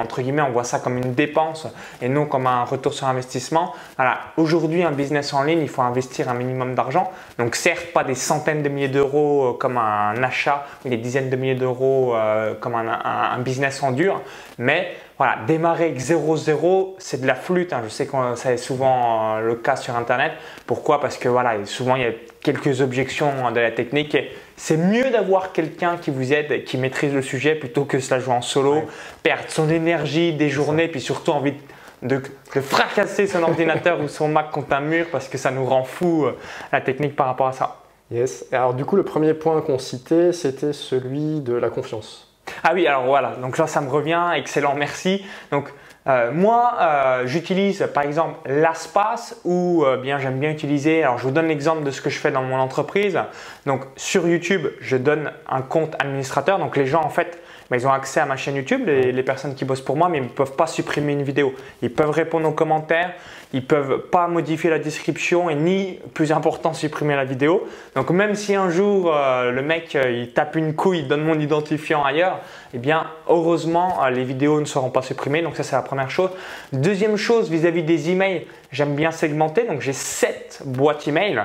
entre 0.00 0.22
guillemets 0.22 0.42
on 0.42 0.50
voit 0.50 0.64
ça 0.64 0.80
comme 0.80 0.96
une 0.96 1.14
dépense 1.14 1.68
et 2.02 2.08
non 2.08 2.26
comme 2.26 2.48
un 2.48 2.64
retour 2.64 2.94
sur 2.94 3.06
investissement. 3.06 3.74
Voilà, 3.96 4.18
aujourd'hui 4.36 4.82
un 4.82 4.90
business 4.90 5.32
en 5.32 5.44
ligne, 5.44 5.60
il 5.60 5.68
faut 5.68 5.82
investir 5.82 6.28
un 6.28 6.34
minimum 6.34 6.74
d'argent. 6.74 7.12
Donc 7.38 7.54
certes 7.54 7.92
pas 7.92 8.02
des 8.02 8.16
centaines 8.16 8.64
de 8.64 8.68
milliers 8.68 8.88
d'euros 8.88 9.46
euh, 9.46 9.52
comme 9.52 9.78
un 9.78 10.20
achat 10.22 10.66
ou 10.84 10.88
des 10.88 10.96
dizaines 10.96 11.30
de 11.30 11.36
milliers 11.36 11.54
d'euros 11.54 12.14
euh, 12.16 12.54
comme 12.54 12.74
un, 12.74 12.88
un, 12.88 13.38
business 13.38 13.82
en 13.84 13.92
dur, 13.92 14.20
mais 14.58 14.92
voilà, 15.18 15.38
démarrer 15.46 15.84
avec 15.84 15.98
0-0, 15.98 16.94
c'est 16.98 17.22
de 17.22 17.26
la 17.26 17.34
flûte. 17.34 17.72
Hein. 17.72 17.80
Je 17.84 17.88
sais 17.88 18.06
que 18.06 18.12
ça 18.34 18.52
est 18.52 18.58
souvent 18.58 19.36
euh, 19.36 19.40
le 19.40 19.54
cas 19.54 19.76
sur 19.76 19.96
Internet. 19.96 20.32
Pourquoi? 20.66 21.00
Parce 21.00 21.16
que 21.16 21.28
voilà, 21.28 21.64
souvent 21.64 21.96
il 21.96 22.02
y 22.02 22.06
a 22.06 22.12
quelques 22.42 22.82
objections 22.82 23.50
de 23.50 23.60
la 23.60 23.70
technique. 23.70 24.16
C'est 24.56 24.76
mieux 24.76 25.10
d'avoir 25.10 25.52
quelqu'un 25.52 25.96
qui 25.96 26.10
vous 26.10 26.32
aide, 26.32 26.64
qui 26.64 26.76
maîtrise 26.76 27.14
le 27.14 27.22
sujet, 27.22 27.54
plutôt 27.54 27.84
que 27.84 27.98
cela 27.98 28.20
jouer 28.20 28.34
en 28.34 28.42
solo, 28.42 28.82
perdre 29.22 29.44
son 29.48 29.70
énergie, 29.70 30.34
des 30.34 30.50
journées, 30.50 30.88
puis 30.88 31.00
surtout 31.00 31.32
envie 31.32 31.54
de, 32.02 32.20
fracasser 32.60 33.26
son 33.26 33.42
ordinateur 33.42 34.00
ou 34.02 34.08
son 34.08 34.28
Mac 34.28 34.50
contre 34.50 34.74
un 34.74 34.80
mur 34.80 35.06
parce 35.10 35.28
que 35.28 35.38
ça 35.38 35.50
nous 35.50 35.64
rend 35.64 35.84
fou 35.84 36.26
euh, 36.26 36.36
la 36.72 36.82
technique 36.82 37.16
par 37.16 37.26
rapport 37.26 37.48
à 37.48 37.52
ça. 37.52 37.78
Yes. 38.10 38.44
Alors 38.52 38.74
du 38.74 38.84
coup, 38.84 38.96
le 38.96 39.02
premier 39.02 39.32
point 39.32 39.62
qu'on 39.62 39.78
citait, 39.78 40.32
c'était 40.32 40.74
celui 40.74 41.40
de 41.40 41.54
la 41.54 41.70
confiance. 41.70 42.25
Ah 42.62 42.72
oui, 42.74 42.86
alors 42.86 43.04
voilà, 43.04 43.36
donc 43.36 43.58
là 43.58 43.66
ça 43.66 43.80
me 43.80 43.88
revient, 43.88 44.30
excellent, 44.34 44.74
merci. 44.74 45.24
Donc 45.50 45.72
euh, 46.08 46.30
moi, 46.32 46.74
euh, 46.80 47.26
j'utilise 47.26 47.88
par 47.92 48.04
exemple 48.04 48.36
l'Aspace 48.46 49.36
ou 49.44 49.84
euh, 49.84 49.96
bien 49.96 50.18
j'aime 50.18 50.38
bien 50.38 50.50
utiliser, 50.50 51.02
alors 51.02 51.18
je 51.18 51.24
vous 51.24 51.32
donne 51.32 51.48
l'exemple 51.48 51.82
de 51.82 51.90
ce 51.90 52.00
que 52.00 52.10
je 52.10 52.18
fais 52.18 52.30
dans 52.30 52.42
mon 52.42 52.56
entreprise. 52.56 53.18
Donc 53.66 53.82
sur 53.96 54.28
YouTube, 54.28 54.68
je 54.80 54.96
donne 54.96 55.32
un 55.48 55.62
compte 55.62 55.96
administrateur. 55.98 56.58
Donc 56.60 56.76
les 56.76 56.86
gens 56.86 57.02
en 57.02 57.08
fait, 57.08 57.40
bah, 57.70 57.76
ils 57.76 57.86
ont 57.88 57.92
accès 57.92 58.20
à 58.20 58.26
ma 58.26 58.36
chaîne 58.36 58.54
YouTube, 58.54 58.82
les, 58.86 59.10
les, 59.10 59.22
personnes 59.24 59.56
qui 59.56 59.64
bossent 59.64 59.80
pour 59.80 59.96
moi, 59.96 60.08
mais 60.08 60.18
ils 60.18 60.24
ne 60.24 60.28
peuvent 60.28 60.54
pas 60.54 60.68
supprimer 60.68 61.12
une 61.12 61.24
vidéo. 61.24 61.52
Ils 61.82 61.92
peuvent 61.92 62.10
répondre 62.10 62.48
aux 62.48 62.52
commentaires, 62.52 63.12
ils 63.52 63.66
peuvent 63.66 63.98
pas 64.10 64.28
modifier 64.28 64.70
la 64.70 64.78
description 64.78 65.50
et 65.50 65.56
ni, 65.56 65.98
plus 66.14 66.30
important, 66.30 66.72
supprimer 66.72 67.16
la 67.16 67.24
vidéo. 67.24 67.66
Donc 67.96 68.10
même 68.10 68.36
si 68.36 68.54
un 68.54 68.70
jour 68.70 69.12
le 69.12 69.62
mec 69.62 69.94
il 69.94 70.32
tape 70.32 70.54
une 70.56 70.74
couille, 70.74 71.00
il 71.00 71.08
donne 71.08 71.22
mon 71.22 71.38
identifiant 71.38 72.04
ailleurs, 72.04 72.40
eh 72.74 72.78
bien 72.78 73.06
heureusement 73.28 74.06
les 74.08 74.24
vidéos 74.24 74.60
ne 74.60 74.66
seront 74.66 74.90
pas 74.90 75.02
supprimées. 75.02 75.42
Donc 75.42 75.56
ça 75.56 75.62
c'est 75.62 75.76
la 75.76 75.82
première 75.82 75.95
chose. 76.08 76.30
Deuxième 76.72 77.16
chose 77.16 77.50
vis-à-vis 77.50 77.82
des 77.82 78.10
emails, 78.10 78.46
j'aime 78.72 78.94
bien 78.94 79.10
segmenter. 79.10 79.64
Donc 79.64 79.80
j'ai 79.80 79.92
7 79.92 80.62
boîtes 80.64 81.08
email. 81.08 81.42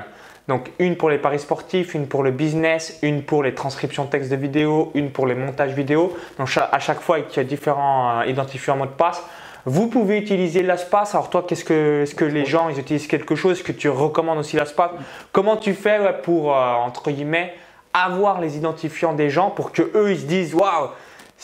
Donc 0.48 0.70
une 0.78 0.96
pour 0.96 1.08
les 1.08 1.18
paris 1.18 1.38
sportifs, 1.38 1.94
une 1.94 2.08
pour 2.08 2.22
le 2.22 2.30
business, 2.30 2.98
une 3.02 3.22
pour 3.22 3.42
les 3.42 3.54
transcriptions 3.54 4.06
texte 4.06 4.30
de 4.30 4.36
vidéo, 4.36 4.90
une 4.94 5.10
pour 5.10 5.26
les 5.26 5.34
montages 5.34 5.72
vidéo. 5.72 6.16
Donc 6.38 6.48
à 6.56 6.78
chaque 6.78 7.00
fois 7.00 7.18
il 7.18 7.36
y 7.36 7.40
a 7.40 7.44
différents 7.44 8.22
identifiants 8.22 8.76
mot 8.76 8.86
de 8.86 8.90
passe. 8.90 9.22
Vous 9.64 9.86
pouvez 9.86 10.18
utiliser 10.18 10.62
l'espace. 10.62 11.14
Alors 11.14 11.30
toi, 11.30 11.44
qu'est-ce 11.46 11.64
que, 11.64 12.02
est-ce 12.02 12.16
que 12.16 12.24
les 12.24 12.44
gens 12.44 12.68
ils 12.68 12.80
utilisent 12.80 13.06
quelque 13.06 13.36
chose? 13.36 13.58
Est-ce 13.58 13.62
que 13.62 13.72
tu 13.72 13.88
recommandes 13.88 14.38
aussi 14.38 14.56
l'espace 14.56 14.90
Comment 15.30 15.56
tu 15.56 15.74
fais 15.74 16.00
pour, 16.24 16.56
euh, 16.56 16.72
entre 16.74 17.12
guillemets, 17.12 17.54
avoir 17.94 18.40
les 18.40 18.56
identifiants 18.56 19.12
des 19.12 19.30
gens 19.30 19.50
pour 19.50 19.70
que 19.70 19.82
eux 19.94 20.10
ils 20.10 20.20
se 20.20 20.26
disent 20.26 20.54
waouh 20.54 20.88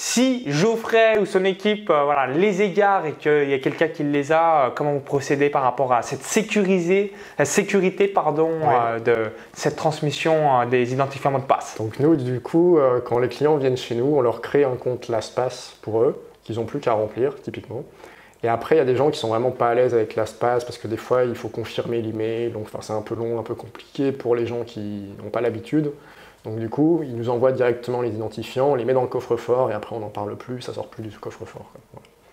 si 0.01 0.45
Geoffrey 0.47 1.19
ou 1.19 1.27
son 1.27 1.45
équipe 1.45 1.91
euh, 1.91 2.05
voilà, 2.05 2.29
les 2.29 2.63
égare 2.63 3.05
et 3.05 3.15
qu'il 3.15 3.51
y 3.51 3.53
a 3.53 3.59
quelqu'un 3.59 3.89
qui 3.89 4.05
les 4.05 4.31
a, 4.31 4.67
euh, 4.67 4.71
comment 4.73 4.93
vous 4.93 5.01
procédez 5.01 5.51
par 5.51 5.65
rapport 5.65 5.93
à 5.93 6.03
cette 6.03 6.23
sécurisée, 6.23 7.13
la 7.37 7.45
sécurité 7.45 8.07
pardon, 8.07 8.53
euh, 8.63 9.01
de 9.01 9.33
cette 9.55 9.75
transmission 9.75 10.65
des 10.67 10.93
identifiants 10.93 11.33
mot 11.33 11.41
de 11.41 11.43
passe? 11.43 11.75
Donc 11.79 11.99
nous, 11.99 12.15
du 12.15 12.39
coup, 12.41 12.79
quand 13.07 13.19
les 13.19 13.27
clients 13.27 13.57
viennent 13.57 13.77
chez 13.77 13.97
nous, 13.97 14.05
on 14.05 14.21
leur 14.21 14.41
crée 14.41 14.63
un 14.63 14.77
compte 14.77 15.09
LastPass 15.09 15.77
pour 15.83 16.01
eux, 16.03 16.23
qu'ils 16.45 16.57
n'ont 16.57 16.65
plus 16.65 16.79
qu'à 16.79 16.93
remplir 16.93 17.35
typiquement. 17.43 17.83
Et 18.45 18.49
après, 18.49 18.77
il 18.77 18.79
y 18.79 18.83
a 18.83 18.85
des 18.85 18.95
gens 18.95 19.11
qui 19.11 19.19
sont 19.19 19.31
vraiment 19.31 19.51
pas 19.51 19.71
à 19.71 19.75
l'aise 19.75 19.95
avec 19.95 20.15
LastPass 20.15 20.65
parce 20.65 20.79
que 20.79 20.87
des 20.87 20.97
fois, 20.97 21.25
il 21.25 21.35
faut 21.35 21.49
confirmer 21.49 22.03
l'email, 22.03 22.51
donc 22.51 22.69
c'est 22.83 22.93
un 22.93 23.03
peu 23.03 23.17
long, 23.17 23.41
un 23.41 23.43
peu 23.43 23.57
compliqué 23.57 24.13
pour 24.13 24.37
les 24.37 24.47
gens 24.47 24.63
qui 24.63 25.09
n'ont 25.21 25.31
pas 25.31 25.41
l'habitude. 25.41 25.91
Donc 26.49 26.59
du 26.59 26.71
coup, 26.71 27.03
ils 27.05 27.15
nous 27.15 27.29
envoient 27.29 27.53
directement 27.53 28.01
les 28.01 28.15
identifiants, 28.15 28.69
on 28.69 28.75
les 28.75 28.87
met 28.87 28.95
dans 28.95 29.03
le 29.03 29.09
coffre-fort 29.09 29.71
et 29.71 29.75
après 29.75 29.95
on 29.95 30.01
n'en 30.01 30.09
parle 30.09 30.35
plus, 30.35 30.63
ça 30.63 30.73
sort 30.73 30.87
plus 30.87 31.03
du 31.03 31.11
coffre-fort. 31.19 31.67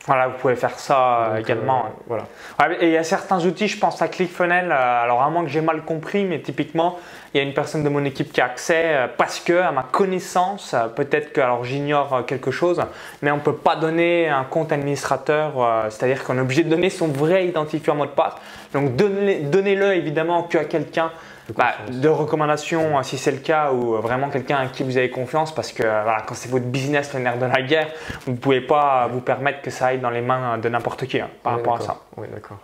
Voilà, 0.06 0.28
vous 0.28 0.38
pouvez 0.38 0.56
faire 0.56 0.80
ça 0.80 1.32
euh, 1.32 1.38
également. 1.38 1.86
Euh, 2.12 2.20
voilà. 2.58 2.82
et 2.82 2.86
il 2.86 2.92
y 2.94 2.98
a 2.98 3.04
certains 3.04 3.44
outils, 3.44 3.68
je 3.68 3.78
pense 3.78 4.02
à 4.02 4.08
ClickFunnels, 4.08 4.72
euh, 4.72 5.04
alors 5.04 5.22
à 5.22 5.30
moins 5.30 5.44
que 5.44 5.50
j'ai 5.50 5.60
mal 5.60 5.82
compris, 5.82 6.24
mais 6.24 6.40
typiquement, 6.40 6.98
il 7.34 7.38
y 7.38 7.40
a 7.42 7.44
une 7.44 7.54
personne 7.54 7.84
de 7.84 7.90
mon 7.90 8.06
équipe 8.06 8.32
qui 8.32 8.40
a 8.40 8.46
accès 8.46 9.10
parce 9.18 9.42
que, 9.42 9.60
à 9.60 9.72
ma 9.72 9.84
connaissance, 9.84 10.74
peut-être 10.96 11.34
que, 11.34 11.42
alors 11.42 11.66
j'ignore 11.66 12.24
quelque 12.26 12.52
chose, 12.52 12.82
mais 13.22 13.32
on 13.32 13.38
ne 13.38 13.42
peut 13.42 13.56
pas 13.56 13.76
donner 13.76 14.30
un 14.30 14.46
compte 14.46 14.72
administrateur, 14.72 15.54
c'est-à-dire 15.90 16.24
qu'on 16.24 16.38
est 16.38 16.42
obligé 16.42 16.64
de 16.64 16.70
donner 16.70 16.90
son 16.90 17.10
vrai 17.10 17.48
identifiant 17.48 17.96
mot 17.96 18.06
de 18.06 18.12
passe. 18.12 18.36
Donc 18.72 18.96
donnez-le 18.96 19.96
évidemment 19.96 20.44
qu'à 20.44 20.64
quelqu'un 20.64 21.08
de, 21.08 21.35
bah, 21.54 21.76
de 21.92 22.10
recommandations, 22.10 23.02
si 23.04 23.18
c'est 23.18 23.32
le 23.32 23.38
cas, 23.38 23.72
ou 23.72 23.94
vraiment 24.02 24.30
quelqu'un 24.30 24.58
à 24.58 24.66
qui 24.68 24.84
vous 24.84 24.98
avez 24.98 25.10
confiance, 25.10 25.54
parce 25.54 25.72
que 25.72 25.84
voilà, 25.84 26.24
quand 26.26 26.36
c'est 26.36 26.50
votre 26.50 26.66
business, 26.66 27.14
le 27.14 27.20
nerf 27.20 27.38
de 27.38 27.46
la 27.46 27.62
guerre, 27.62 27.88
vous 28.26 28.32
ne 28.32 28.38
pouvez 28.38 28.62
pas 28.62 29.08
vous 29.12 29.22
permettre 29.22 29.62
que 29.62 29.70
ça 29.70 29.88
aille 29.88 30.00
dans 30.00 30.10
les 30.10 30.22
mains 30.22 30.58
de 30.58 30.70
n'importe 30.70 31.06
qui 31.06 31.20
hein, 31.20 31.30
par 31.44 31.54
rapport 31.54 31.76
à 31.78 31.82
ça. 31.82 31.98
Oui, 32.18 32.28
d'accord. 32.34 32.58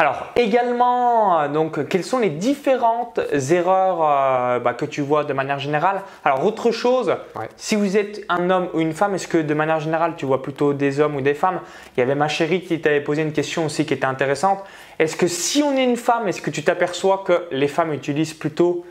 Alors 0.00 0.28
également, 0.34 1.42
euh, 1.42 1.48
donc, 1.48 1.86
quelles 1.88 2.04
sont 2.04 2.20
les 2.20 2.30
différentes 2.30 3.20
erreurs 3.50 3.98
euh, 4.02 4.58
bah, 4.58 4.72
que 4.72 4.86
tu 4.86 5.02
vois 5.02 5.24
de 5.24 5.34
manière 5.34 5.58
générale? 5.58 6.00
Alors 6.24 6.46
autre 6.46 6.70
chose, 6.70 7.14
si 7.58 7.76
vous 7.76 7.98
êtes 7.98 8.22
un 8.30 8.48
homme 8.48 8.68
ou 8.72 8.80
une 8.80 8.94
femme, 8.94 9.14
est-ce 9.14 9.28
que 9.28 9.36
de 9.36 9.52
manière 9.52 9.78
générale 9.78 10.14
tu 10.16 10.24
vois 10.24 10.40
plutôt 10.40 10.72
des 10.72 11.00
hommes 11.00 11.16
ou 11.16 11.20
des 11.20 11.34
femmes? 11.34 11.60
Il 11.94 12.00
y 12.00 12.02
avait 12.02 12.14
ma 12.14 12.28
chérie 12.28 12.62
qui 12.62 12.80
t'avait 12.80 13.02
posé 13.02 13.20
une 13.20 13.34
question 13.34 13.66
aussi 13.66 13.84
qui 13.84 13.92
était 13.92 14.06
intéressante. 14.06 14.60
Est-ce 14.98 15.16
que 15.16 15.26
si 15.26 15.62
on 15.62 15.76
est 15.76 15.84
une 15.84 15.98
femme, 15.98 16.26
est-ce 16.28 16.40
que 16.40 16.48
tu 16.48 16.62
t'aperçois 16.62 17.22
que 17.26 17.44
les 17.50 17.68
femmes 17.68 17.92
utilisent 17.92 18.32
plutôt 18.32 18.86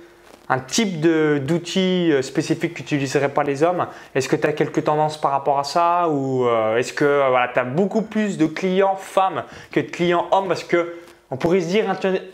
un 0.51 0.59
type 0.59 1.01
d'outil 1.01 2.11
euh, 2.11 2.21
spécifique 2.21 2.75
qu'utiliseraient 2.75 3.29
pas 3.29 3.43
les 3.43 3.63
hommes? 3.63 3.87
Est-ce 4.13 4.29
que 4.29 4.35
tu 4.35 4.45
as 4.45 4.53
quelques 4.53 4.83
tendances 4.83 5.19
par 5.19 5.31
rapport 5.31 5.57
à 5.57 5.63
ça? 5.63 6.07
Ou 6.07 6.47
est-ce 6.77 6.93
que 6.93 7.27
voilà, 7.29 7.47
tu 7.51 7.57
as 7.57 7.63
beaucoup 7.63 8.03
plus 8.03 8.37
de 8.37 8.45
clients 8.45 8.95
femmes 8.95 9.43
que 9.71 9.79
de 9.79 9.89
clients 9.89 10.27
hommes? 10.31 10.47
Parce 10.47 10.63
que 10.63 10.98
on 11.31 11.37
pourrait 11.37 11.61
se 11.61 11.67
dire 11.67 11.85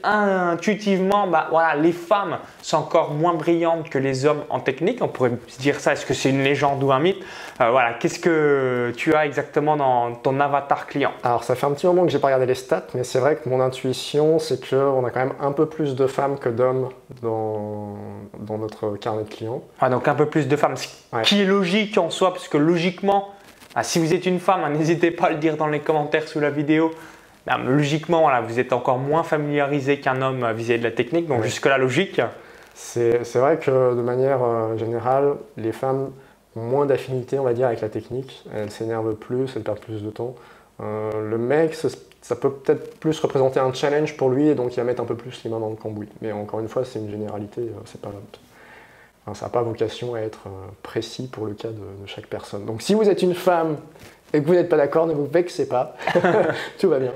intuitivement, 0.03 1.27
bah, 1.27 1.47
voilà, 1.49 1.75
les 1.75 1.91
femmes 1.91 2.37
sont 2.61 2.77
encore 2.77 3.11
moins 3.11 3.33
brillantes 3.33 3.89
que 3.89 3.97
les 3.97 4.25
hommes 4.25 4.43
en 4.49 4.61
technique. 4.61 4.99
On 5.01 5.09
pourrait 5.09 5.33
se 5.47 5.59
dire 5.59 5.81
ça, 5.81 5.93
est-ce 5.93 6.05
que 6.05 6.13
c'est 6.13 6.29
une 6.29 6.43
légende 6.43 6.81
ou 6.81 6.93
un 6.93 6.99
mythe 6.99 7.21
euh, 7.59 7.71
Voilà, 7.71 7.93
qu'est-ce 7.93 8.19
que 8.19 8.93
tu 8.95 9.13
as 9.13 9.25
exactement 9.25 9.75
dans 9.75 10.15
ton 10.15 10.39
avatar 10.39 10.87
client? 10.87 11.11
Alors, 11.23 11.43
ça 11.43 11.55
fait 11.55 11.65
un 11.65 11.71
petit 11.71 11.87
moment 11.87 12.05
que 12.05 12.09
j'ai 12.09 12.19
pas 12.19 12.27
regardé 12.27 12.45
les 12.45 12.55
stats, 12.55 12.87
mais 12.93 13.03
c'est 13.03 13.19
vrai 13.19 13.35
que 13.35 13.49
mon 13.49 13.59
intuition, 13.59 14.39
c'est 14.39 14.69
qu'on 14.69 15.03
a 15.03 15.09
quand 15.09 15.19
même 15.19 15.35
un 15.41 15.51
peu 15.51 15.65
plus 15.65 15.95
de 15.95 16.07
femmes 16.07 16.39
que 16.39 16.47
d'hommes 16.47 16.89
dans, 17.21 17.97
dans 18.39 18.57
notre 18.57 18.95
carnet 18.95 19.23
de 19.23 19.29
clients. 19.29 19.61
Ah, 19.81 19.89
donc 19.89 20.07
un 20.07 20.15
peu 20.15 20.27
plus 20.27 20.47
de 20.47 20.55
femmes, 20.55 20.77
ce 20.77 20.87
qui 21.23 21.41
est 21.41 21.45
logique 21.45 21.97
en 21.97 22.09
soi, 22.09 22.31
parce 22.31 22.47
que 22.47 22.57
logiquement, 22.57 23.31
bah, 23.75 23.83
si 23.83 23.99
vous 23.99 24.13
êtes 24.13 24.25
une 24.25 24.39
femme, 24.39 24.61
n'hésitez 24.77 25.11
pas 25.11 25.25
à 25.25 25.29
le 25.31 25.35
dire 25.35 25.57
dans 25.57 25.67
les 25.67 25.81
commentaires 25.81 26.29
sous 26.29 26.39
la 26.39 26.49
vidéo. 26.49 26.91
Ben, 27.45 27.59
logiquement, 27.59 28.29
vous 28.41 28.59
êtes 28.59 28.73
encore 28.73 28.97
moins 28.97 29.23
familiarisé 29.23 29.99
qu'un 29.99 30.21
homme 30.21 30.51
vis-à-vis 30.53 30.79
de 30.79 30.83
la 30.83 30.91
technique, 30.91 31.27
donc 31.27 31.43
jusque-là, 31.43 31.77
logique. 31.77 32.19
C'est 32.73 33.35
vrai 33.35 33.57
que 33.57 33.95
de 33.95 34.01
manière 34.01 34.43
euh, 34.43 34.77
générale, 34.77 35.35
les 35.55 35.71
femmes 35.71 36.11
ont 36.55 36.61
moins 36.61 36.85
d'affinité, 36.85 37.39
on 37.39 37.43
va 37.43 37.53
dire, 37.53 37.67
avec 37.67 37.81
la 37.81 37.89
technique. 37.89 38.43
Elles 38.53 38.71
s'énervent 38.71 39.15
plus, 39.15 39.55
elles 39.55 39.63
perdent 39.63 39.79
plus 39.79 40.03
de 40.03 40.09
temps. 40.09 40.35
Euh, 40.81 41.29
le 41.29 41.37
mec, 41.37 41.75
ça 41.75 42.35
peut 42.35 42.51
peut-être 42.51 42.99
plus 42.99 43.17
représenter 43.19 43.59
un 43.59 43.71
challenge 43.73 44.17
pour 44.17 44.29
lui 44.29 44.49
et 44.49 44.55
donc 44.55 44.73
il 44.73 44.77
va 44.77 44.83
mettre 44.83 45.01
un 45.01 45.05
peu 45.05 45.15
plus 45.15 45.41
les 45.43 45.49
mains 45.49 45.59
dans 45.59 45.69
le 45.69 45.75
cambouis. 45.75 46.09
Mais 46.21 46.31
encore 46.31 46.59
une 46.59 46.67
fois, 46.67 46.83
c'est 46.83 46.99
une 46.99 47.09
généralité, 47.09 47.61
euh, 47.61 47.79
c'est 47.85 48.01
pas, 48.01 48.11
ça 49.33 49.45
n'a 49.45 49.49
pas 49.49 49.61
vocation 49.61 50.15
à 50.15 50.19
être 50.19 50.47
précis 50.83 51.27
pour 51.31 51.45
le 51.45 51.53
cas 51.53 51.69
de, 51.69 51.75
de, 51.75 52.07
chaque 52.07 52.27
personne. 52.27 52.65
Donc 52.65 52.81
si 52.81 52.93
vous 52.93 53.09
êtes 53.09 53.21
une 53.21 53.35
femme 53.35 53.77
et 54.33 54.41
que 54.41 54.47
vous 54.47 54.53
n'êtes 54.53 54.69
pas 54.69 54.77
d'accord, 54.77 55.07
ne 55.07 55.13
vous 55.13 55.25
vexez 55.25 55.67
pas. 55.67 55.95
Tout 56.79 56.89
va 56.89 56.99
bien. 56.99 57.13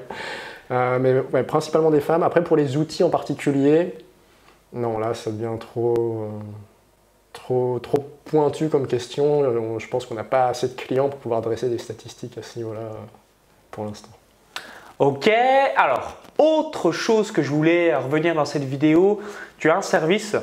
Euh, 0.71 1.23
mais 1.31 1.43
principalement 1.43 1.91
des 1.91 2.01
femmes. 2.01 2.23
Après, 2.23 2.43
pour 2.43 2.55
les 2.55 2.77
outils 2.77 3.03
en 3.03 3.09
particulier, 3.09 3.95
non, 4.73 4.99
là, 4.99 5.13
ça 5.13 5.31
devient 5.31 5.57
trop, 5.59 5.95
euh, 5.97 6.29
trop, 7.33 7.79
trop 7.79 8.05
pointu 8.25 8.69
comme 8.69 8.87
question. 8.87 9.43
Euh, 9.43 9.79
je 9.79 9.87
pense 9.87 10.05
qu'on 10.05 10.15
n'a 10.15 10.23
pas 10.23 10.47
assez 10.47 10.67
de 10.67 10.75
clients 10.75 11.09
pour 11.09 11.19
pouvoir 11.19 11.41
dresser 11.41 11.69
des 11.69 11.79
statistiques 11.79 12.37
à 12.37 12.43
ce 12.43 12.59
niveau-là 12.59 12.91
pour 13.71 13.85
l'instant. 13.85 14.11
Ok, 14.99 15.31
alors, 15.77 16.17
autre 16.37 16.91
chose 16.91 17.31
que 17.31 17.41
je 17.41 17.49
voulais 17.49 17.95
revenir 17.95 18.35
dans 18.35 18.45
cette 18.45 18.65
vidéo, 18.65 19.21
tu 19.57 19.69
as 19.69 19.77
un 19.77 19.81
service 19.81 20.35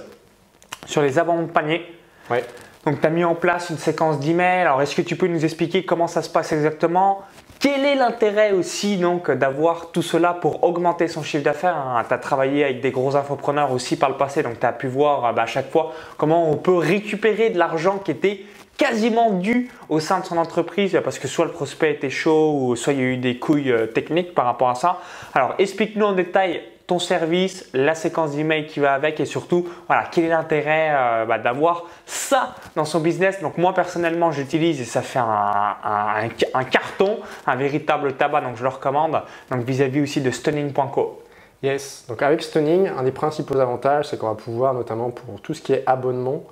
sur 0.87 1.03
les 1.03 1.19
abandons 1.19 1.43
de 1.43 1.51
panier. 1.51 1.83
Ouais. 2.31 2.45
Donc, 2.87 3.00
tu 3.00 3.07
as 3.07 3.11
mis 3.11 3.25
en 3.25 3.35
place 3.35 3.71
une 3.71 3.78
séquence 3.78 4.21
d'emails. 4.21 4.62
Alors, 4.62 4.81
est-ce 4.81 4.95
que 4.95 5.02
tu 5.02 5.16
peux 5.16 5.26
nous 5.26 5.45
expliquer 5.45 5.85
comment 5.85 6.07
ça 6.07 6.23
se 6.23 6.31
passe 6.31 6.52
exactement? 6.52 7.23
Quel 7.59 7.85
est 7.85 7.97
l'intérêt 7.97 8.52
aussi 8.52 8.97
donc 8.97 9.28
d'avoir 9.28 9.90
tout 9.90 10.02
cela 10.02 10.35
pour 10.35 10.62
augmenter 10.62 11.09
son 11.09 11.25
chiffre 11.25 11.43
d'affaires? 11.43 11.76
Hein? 11.76 12.05
Tu 12.07 12.14
as 12.14 12.19
travaillé 12.19 12.62
avec 12.62 12.81
des 12.81 12.93
gros 12.93 13.16
infopreneurs 13.16 13.73
aussi 13.73 13.97
par 13.97 14.09
le 14.09 14.16
passé, 14.16 14.45
donc 14.45 14.61
tu 14.61 14.66
as 14.66 14.73
pu 14.73 14.87
voir 14.87 15.35
bah, 15.35 15.43
à 15.43 15.47
chaque 15.47 15.71
fois 15.71 15.95
comment 16.16 16.49
on 16.49 16.57
peut 16.57 16.76
récupérer 16.76 17.50
de 17.50 17.59
l'argent 17.59 17.99
qui 17.99 18.12
était 18.12 18.45
quasiment 18.76 19.31
dû 19.33 19.69
au 19.88 19.99
sein 19.99 20.21
de 20.21 20.25
son 20.25 20.37
entreprise 20.37 21.00
parce 21.02 21.19
que 21.19 21.26
soit 21.26 21.47
le 21.47 21.50
prospect 21.50 21.93
était 21.93 22.11
chaud 22.11 22.52
ou 22.52 22.76
soit 22.76 22.93
il 22.93 22.99
y 23.00 23.02
a 23.02 23.07
eu 23.07 23.16
des 23.16 23.38
couilles 23.38 23.73
euh, 23.73 23.87
techniques 23.87 24.35
par 24.35 24.45
rapport 24.45 24.69
à 24.69 24.75
ça. 24.75 25.00
Alors 25.35 25.55
explique-nous 25.59 26.05
en 26.05 26.12
détail 26.12 26.62
ton 26.87 26.99
service, 26.99 27.69
la 27.75 27.95
séquence 27.95 28.33
d'email 28.33 28.66
qui 28.66 28.81
va 28.81 28.95
avec 28.95 29.19
et 29.19 29.25
surtout, 29.25 29.69
voilà, 29.88 30.05
quel 30.11 30.25
est 30.25 30.28
l'intérêt 30.28 30.90
euh, 30.93 31.25
bah, 31.25 31.38
d'avoir 31.38 31.85
ça 32.07 32.55
dans 32.76 32.85
son 32.85 33.00
business. 33.00 33.40
Donc 33.40 33.59
moi 33.59 33.75
personnellement, 33.75 34.31
j'utilise 34.31 34.81
et 34.81 34.85
ça 34.85 35.02
fait 35.02 35.19
un, 35.19 36.64
carton, 36.71 37.19
un 37.47 37.57
véritable 37.57 38.12
tabac, 38.14 38.43
donc 38.43 38.57
je 38.57 38.62
le 38.62 38.69
recommande. 38.69 39.21
Donc 39.50 39.64
vis-à-vis 39.64 40.02
aussi 40.02 40.21
de 40.21 40.31
stunning.co. 40.31 41.23
Yes, 41.62 42.05
donc 42.09 42.23
avec 42.23 42.43
Stunning, 42.43 42.88
un 42.88 43.02
des 43.02 43.12
principaux 43.12 43.59
avantages, 43.59 44.09
c'est 44.09 44.19
qu'on 44.19 44.28
va 44.28 44.35
pouvoir, 44.35 44.75
notamment 44.75 45.11
pour 45.11 45.40
tout 45.40 45.55
ce 45.55 45.62
qui 45.62 45.73
est 45.73 45.83
abonnement, 45.87 46.45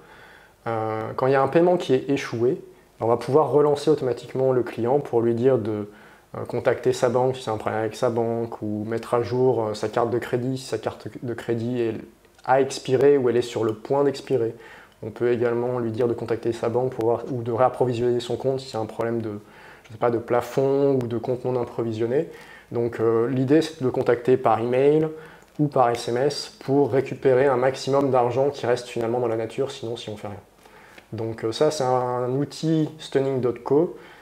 euh, 0.66 1.10
quand 1.14 1.26
il 1.26 1.32
y 1.32 1.36
a 1.36 1.42
un 1.42 1.48
paiement 1.48 1.76
qui 1.76 1.92
est 1.92 2.08
échoué, 2.08 2.60
on 3.00 3.06
va 3.06 3.18
pouvoir 3.18 3.50
relancer 3.50 3.90
automatiquement 3.90 4.52
le 4.52 4.62
client 4.62 5.00
pour 5.00 5.20
lui 5.20 5.34
dire 5.34 5.58
de 5.58 5.90
contacter 6.48 6.92
sa 6.92 7.08
banque 7.08 7.36
si 7.36 7.42
c'est 7.42 7.50
un 7.50 7.56
problème 7.56 7.80
avec 7.80 7.94
sa 7.94 8.10
banque 8.10 8.60
ou 8.62 8.84
mettre 8.84 9.14
à 9.14 9.22
jour 9.22 9.66
euh, 9.66 9.74
sa 9.74 9.88
carte 9.88 10.10
de 10.10 10.18
crédit 10.18 10.58
si 10.58 10.66
sa 10.66 10.78
carte 10.78 11.08
de 11.22 11.34
crédit 11.34 11.92
a 12.44 12.60
expiré 12.60 13.16
ou 13.16 13.28
elle 13.28 13.36
est 13.36 13.42
sur 13.42 13.64
le 13.64 13.74
point 13.74 14.04
d'expirer. 14.04 14.54
On 15.02 15.10
peut 15.10 15.32
également 15.32 15.78
lui 15.78 15.90
dire 15.90 16.08
de 16.08 16.14
contacter 16.14 16.52
sa 16.52 16.68
banque 16.68 16.92
pour 16.92 17.04
voir, 17.04 17.24
ou 17.30 17.42
de 17.42 17.52
réapprovisionner 17.52 18.20
son 18.20 18.36
compte 18.36 18.60
si 18.60 18.70
c'est 18.70 18.78
un 18.78 18.86
problème 18.86 19.20
de, 19.20 19.38
je 19.84 19.92
sais 19.92 19.98
pas, 19.98 20.10
de 20.10 20.18
plafond 20.18 20.94
ou 20.94 21.06
de 21.06 21.18
compte 21.18 21.44
non 21.44 21.60
approvisionné. 21.60 22.28
Donc 22.72 23.00
euh, 23.00 23.28
l'idée 23.28 23.62
c'est 23.62 23.80
de 23.80 23.84
le 23.84 23.90
contacter 23.90 24.36
par 24.36 24.60
email 24.60 25.08
ou 25.58 25.68
par 25.68 25.90
SMS 25.90 26.52
pour 26.64 26.90
récupérer 26.90 27.46
un 27.46 27.56
maximum 27.56 28.10
d'argent 28.10 28.50
qui 28.50 28.66
reste 28.66 28.88
finalement 28.88 29.20
dans 29.20 29.28
la 29.28 29.36
nature, 29.36 29.70
sinon 29.70 29.96
si 29.96 30.08
on 30.08 30.16
fait 30.16 30.28
rien. 30.28 30.40
Donc 31.12 31.46
ça 31.52 31.70
c'est 31.70 31.84
un 31.84 32.30
outil 32.30 32.88
stunning.co 32.98 33.96
euh, 33.96 34.13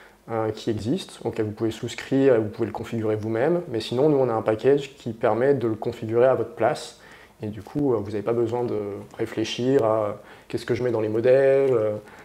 qui 0.54 0.70
existe, 0.70 1.18
auquel 1.24 1.46
vous 1.46 1.52
pouvez 1.52 1.70
souscrire 1.70 2.36
et 2.36 2.38
vous 2.38 2.48
pouvez 2.48 2.66
le 2.66 2.72
configurer 2.72 3.16
vous-même. 3.16 3.62
Mais 3.68 3.80
sinon, 3.80 4.08
nous, 4.08 4.16
on 4.16 4.28
a 4.28 4.32
un 4.32 4.42
package 4.42 4.94
qui 4.96 5.12
permet 5.12 5.52
de 5.54 5.66
le 5.66 5.74
configurer 5.74 6.26
à 6.26 6.34
votre 6.34 6.54
place. 6.54 7.00
Et 7.42 7.48
du 7.48 7.60
coup, 7.60 7.92
euh, 7.92 7.96
vous 7.96 8.12
n'avez 8.12 8.22
pas 8.22 8.32
besoin 8.32 8.62
de 8.62 8.78
réfléchir 9.18 9.84
à 9.84 10.04
euh, 10.04 10.12
qu'est-ce 10.48 10.64
que 10.64 10.74
je 10.74 10.82
mets 10.84 10.92
dans 10.92 11.00
les 11.00 11.08
modèles, 11.08 11.76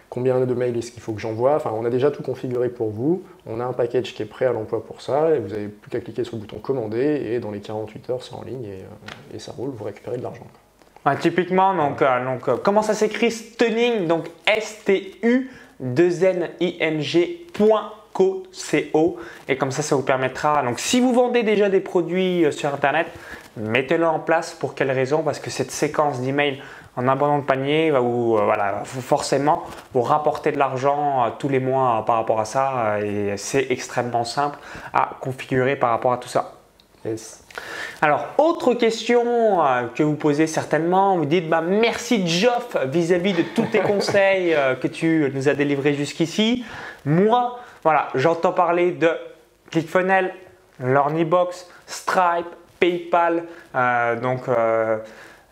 combien 0.08 0.38
de 0.40 0.54
mails 0.54 0.76
est-ce 0.76 0.92
qu'il 0.92 1.02
faut 1.02 1.12
que 1.12 1.20
j'envoie. 1.20 1.56
Enfin, 1.56 1.72
on 1.74 1.84
a 1.84 1.90
déjà 1.90 2.10
tout 2.10 2.22
configuré 2.22 2.68
pour 2.68 2.90
vous. 2.90 3.24
On 3.46 3.60
a 3.60 3.64
un 3.64 3.72
package 3.72 4.14
qui 4.14 4.22
est 4.22 4.26
prêt 4.26 4.46
à 4.46 4.52
l'emploi 4.52 4.84
pour 4.84 5.02
ça. 5.02 5.34
Et 5.34 5.40
vous 5.40 5.48
n'avez 5.48 5.68
plus 5.68 5.90
qu'à 5.90 6.00
cliquer 6.00 6.22
sur 6.22 6.36
le 6.36 6.42
bouton 6.42 6.58
commander. 6.58 7.32
Et 7.32 7.40
dans 7.40 7.50
les 7.50 7.60
48 7.60 8.10
heures, 8.10 8.22
c'est 8.22 8.34
en 8.34 8.42
ligne 8.42 8.68
et, 9.34 9.38
ça 9.38 9.52
roule. 9.52 9.70
Vous 9.70 9.84
récupérez 9.84 10.18
de 10.18 10.22
l'argent. 10.22 10.46
typiquement, 11.20 11.74
donc, 11.74 12.00
donc 12.00 12.62
comment 12.62 12.82
ça 12.82 12.94
s'écrit? 12.94 13.32
Stunning, 13.32 14.06
donc 14.06 14.26
S-T-U 14.46 15.50
2 15.80 16.24
n 16.24 16.48
co 18.12 18.46
et 19.48 19.56
comme 19.56 19.70
ça, 19.70 19.82
ça 19.82 19.94
vous 19.94 20.02
permettra. 20.02 20.62
Donc, 20.62 20.80
si 20.80 21.00
vous 21.00 21.12
vendez 21.12 21.42
déjà 21.42 21.68
des 21.68 21.80
produits 21.80 22.44
euh, 22.44 22.50
sur 22.50 22.72
Internet, 22.72 23.06
mettez-le 23.56 24.06
en 24.06 24.18
place. 24.18 24.54
Pour 24.54 24.74
quelle 24.74 24.90
raison? 24.90 25.22
Parce 25.22 25.38
que 25.38 25.50
cette 25.50 25.70
séquence 25.70 26.20
d'emails 26.20 26.60
en 26.96 27.06
abandon 27.06 27.38
de 27.38 27.44
panier 27.44 27.90
va 27.90 28.00
vous, 28.00 28.36
euh, 28.36 28.84
forcément 28.84 29.64
vous 29.94 30.02
rapporter 30.02 30.50
de 30.50 30.58
l'argent 30.58 31.24
euh, 31.24 31.30
tous 31.38 31.48
les 31.48 31.60
mois 31.60 32.04
par 32.06 32.16
rapport 32.16 32.40
à 32.40 32.44
ça 32.44 32.98
et 33.00 33.36
c'est 33.36 33.66
extrêmement 33.70 34.24
simple 34.24 34.58
à 34.92 35.16
configurer 35.20 35.76
par 35.76 35.90
rapport 35.90 36.12
à 36.12 36.18
tout 36.18 36.28
ça. 36.28 36.54
Alors, 38.00 38.26
autre 38.38 38.74
question 38.74 39.58
que 39.94 40.02
vous 40.02 40.14
posez 40.14 40.46
certainement, 40.46 41.16
vous 41.16 41.26
dites 41.26 41.48
bah, 41.48 41.60
merci 41.60 42.26
Geoff 42.26 42.76
vis-à-vis 42.86 43.32
de 43.32 43.42
tous 43.54 43.66
tes 43.66 43.80
conseils 43.92 44.56
que 44.80 44.86
tu 44.86 45.30
nous 45.34 45.48
as 45.48 45.54
délivrés 45.54 45.94
jusqu'ici. 45.94 46.64
Moi, 47.04 47.58
voilà, 47.82 48.08
j'entends 48.14 48.52
parler 48.52 48.92
de 48.92 49.10
ClickFunnels, 49.70 50.32
Learnybox, 50.80 51.68
Stripe, 51.86 52.46
PayPal, 52.78 53.44
euh, 53.74 54.20
donc 54.20 54.48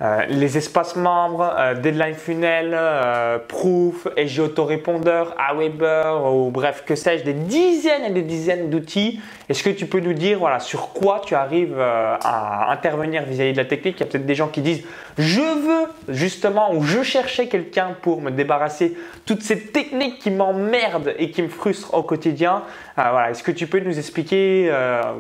euh, 0.01 0.17
euh, 0.17 0.27
les 0.29 0.57
espaces 0.57 0.97
membres, 0.97 1.55
euh, 1.59 1.75
Deadline 1.75 2.15
Funnel, 2.15 2.71
euh, 2.73 3.39
Proof, 3.39 4.07
SG 4.17 4.41
Autorépondeur, 4.41 5.35
Aweber 5.39 6.33
ou 6.33 6.51
bref, 6.51 6.85
que 6.87 6.95
sais-je, 6.95 7.25
des 7.25 7.33
dizaines 7.33 8.05
et 8.05 8.11
des 8.11 8.23
dizaines 8.23 8.71
d'outils. 8.71 9.21
Est-ce 9.49 9.63
que 9.63 9.71
tu 9.71 9.87
peux 9.87 10.01
nous 10.01 10.13
dire 10.13 10.39
voilà, 10.39 10.61
sur 10.61 10.93
quoi 10.93 11.23
tu 11.25 11.35
arrives 11.35 11.79
à 11.79 12.73
intervenir 12.73 13.23
vis-à-vis 13.23 13.53
de 13.53 13.57
la 13.59 13.65
technique? 13.65 13.97
Il 13.99 14.01
y 14.01 14.03
a 14.03 14.07
peut-être 14.07 14.27
des 14.27 14.35
gens 14.35 14.49
qui 14.49 14.61
disent 14.61 14.83
je 15.19 15.41
veux 15.41 15.87
justement 16.09 16.75
ou 16.75 16.83
je 16.83 17.03
cherchais 17.03 17.47
quelqu'un 17.47 17.97
pour 18.03 18.21
me 18.21 18.31
débarrasser 18.31 18.97
toutes 19.25 19.43
ces 19.43 19.59
techniques 19.69 20.19
qui 20.19 20.31
m'emmerdent 20.31 21.15
et 21.19 21.31
qui 21.31 21.43
me 21.43 21.49
frustrent 21.49 21.95
au 21.95 22.03
quotidien. 22.03 22.63
voilà, 22.97 23.31
Est-ce 23.31 23.45
que 23.45 23.53
tu 23.53 23.67
peux 23.69 23.81
nous 23.81 23.99
expliquer 23.99 24.73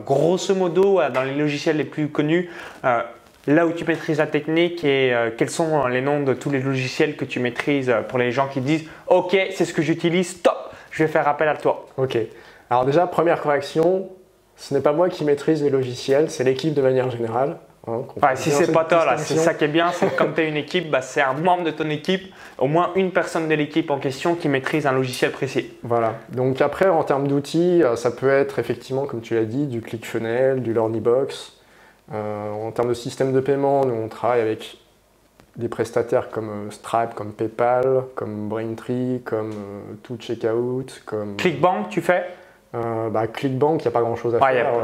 grosso 0.04 0.54
modo 0.54 1.00
dans 1.14 1.22
les 1.22 1.34
logiciels 1.34 1.76
les 1.76 1.84
plus 1.84 2.08
connus 2.08 2.50
là 3.46 3.66
où 3.66 3.72
tu 3.72 3.84
maîtrises 3.84 4.18
la 4.18 4.26
technique 4.26 4.84
et 4.84 5.14
euh, 5.14 5.30
quels 5.36 5.50
sont 5.50 5.86
les 5.86 6.00
noms 6.00 6.22
de 6.22 6.34
tous 6.34 6.50
les 6.50 6.60
logiciels 6.60 7.16
que 7.16 7.24
tu 7.24 7.40
maîtrises 7.40 7.92
pour 8.08 8.18
les 8.18 8.32
gens 8.32 8.48
qui 8.48 8.60
disent 8.60 8.84
Ok, 9.06 9.36
c'est 9.52 9.64
ce 9.64 9.72
que 9.72 9.82
j'utilise, 9.82 10.42
top, 10.42 10.72
je 10.90 11.04
vais 11.04 11.08
faire 11.08 11.28
appel 11.28 11.48
à 11.48 11.56
toi. 11.56 11.86
Ok. 11.96 12.18
Alors, 12.70 12.84
déjà, 12.84 13.06
première 13.06 13.40
correction, 13.40 14.08
ce 14.56 14.74
n'est 14.74 14.80
pas 14.80 14.92
moi 14.92 15.08
qui 15.08 15.24
maîtrise 15.24 15.62
les 15.62 15.70
logiciels, 15.70 16.30
c'est 16.30 16.44
l'équipe 16.44 16.74
de 16.74 16.82
manière 16.82 17.10
générale. 17.10 17.58
Hein, 17.88 18.02
enfin, 18.16 18.34
si 18.34 18.50
c'est 18.50 18.72
pas 18.72 18.84
toi, 18.84 19.04
là, 19.04 19.16
c'est 19.16 19.36
ça 19.36 19.54
qui 19.54 19.62
est 19.62 19.68
bien, 19.68 19.92
c'est 19.92 20.08
que 20.08 20.16
comme 20.16 20.34
tu 20.34 20.40
as 20.40 20.44
une 20.44 20.56
équipe, 20.56 20.90
bah, 20.90 21.02
c'est 21.02 21.20
un 21.20 21.34
membre 21.34 21.62
de 21.62 21.70
ton 21.70 21.88
équipe, 21.88 22.34
au 22.58 22.66
moins 22.66 22.90
une 22.96 23.12
personne 23.12 23.46
de 23.46 23.54
l'équipe 23.54 23.90
en 23.92 23.98
question 23.98 24.34
qui 24.34 24.48
maîtrise 24.48 24.88
un 24.88 24.92
logiciel 24.92 25.30
précis. 25.30 25.70
Voilà. 25.84 26.14
Donc 26.30 26.60
après, 26.60 26.88
en 26.88 27.04
termes 27.04 27.28
d'outils, 27.28 27.84
euh, 27.84 27.94
ça 27.94 28.10
peut 28.10 28.28
être 28.28 28.58
effectivement, 28.58 29.06
comme 29.06 29.20
tu 29.20 29.36
l'as 29.36 29.44
dit, 29.44 29.68
du 29.68 29.82
ClickFunnels, 29.82 30.62
du 30.62 30.72
Learnybox, 30.72 31.34
euh, 31.36 31.55
en 32.12 32.70
termes 32.72 32.88
de 32.88 32.94
système 32.94 33.32
de 33.32 33.40
paiement, 33.40 33.84
nous 33.84 33.94
on 33.94 34.08
travaille 34.08 34.40
avec 34.40 34.78
des 35.56 35.68
prestataires 35.68 36.28
comme 36.28 36.50
euh, 36.50 36.70
Stripe, 36.70 37.14
comme 37.14 37.32
PayPal, 37.32 38.02
comme 38.14 38.48
Braintree, 38.48 39.22
comme 39.24 39.52
euh, 39.52 39.94
ToCheckout, 40.02 41.02
comme... 41.04 41.36
ClickBank, 41.36 41.88
tu 41.88 42.00
fais? 42.00 42.24
Bah, 43.10 43.26
ClickBank, 43.26 43.80
il 43.80 43.84
n'y 43.84 43.88
a 43.88 43.90
pas 43.90 44.02
grand 44.02 44.16
chose 44.16 44.34
à 44.34 44.38
faire. 44.38 44.74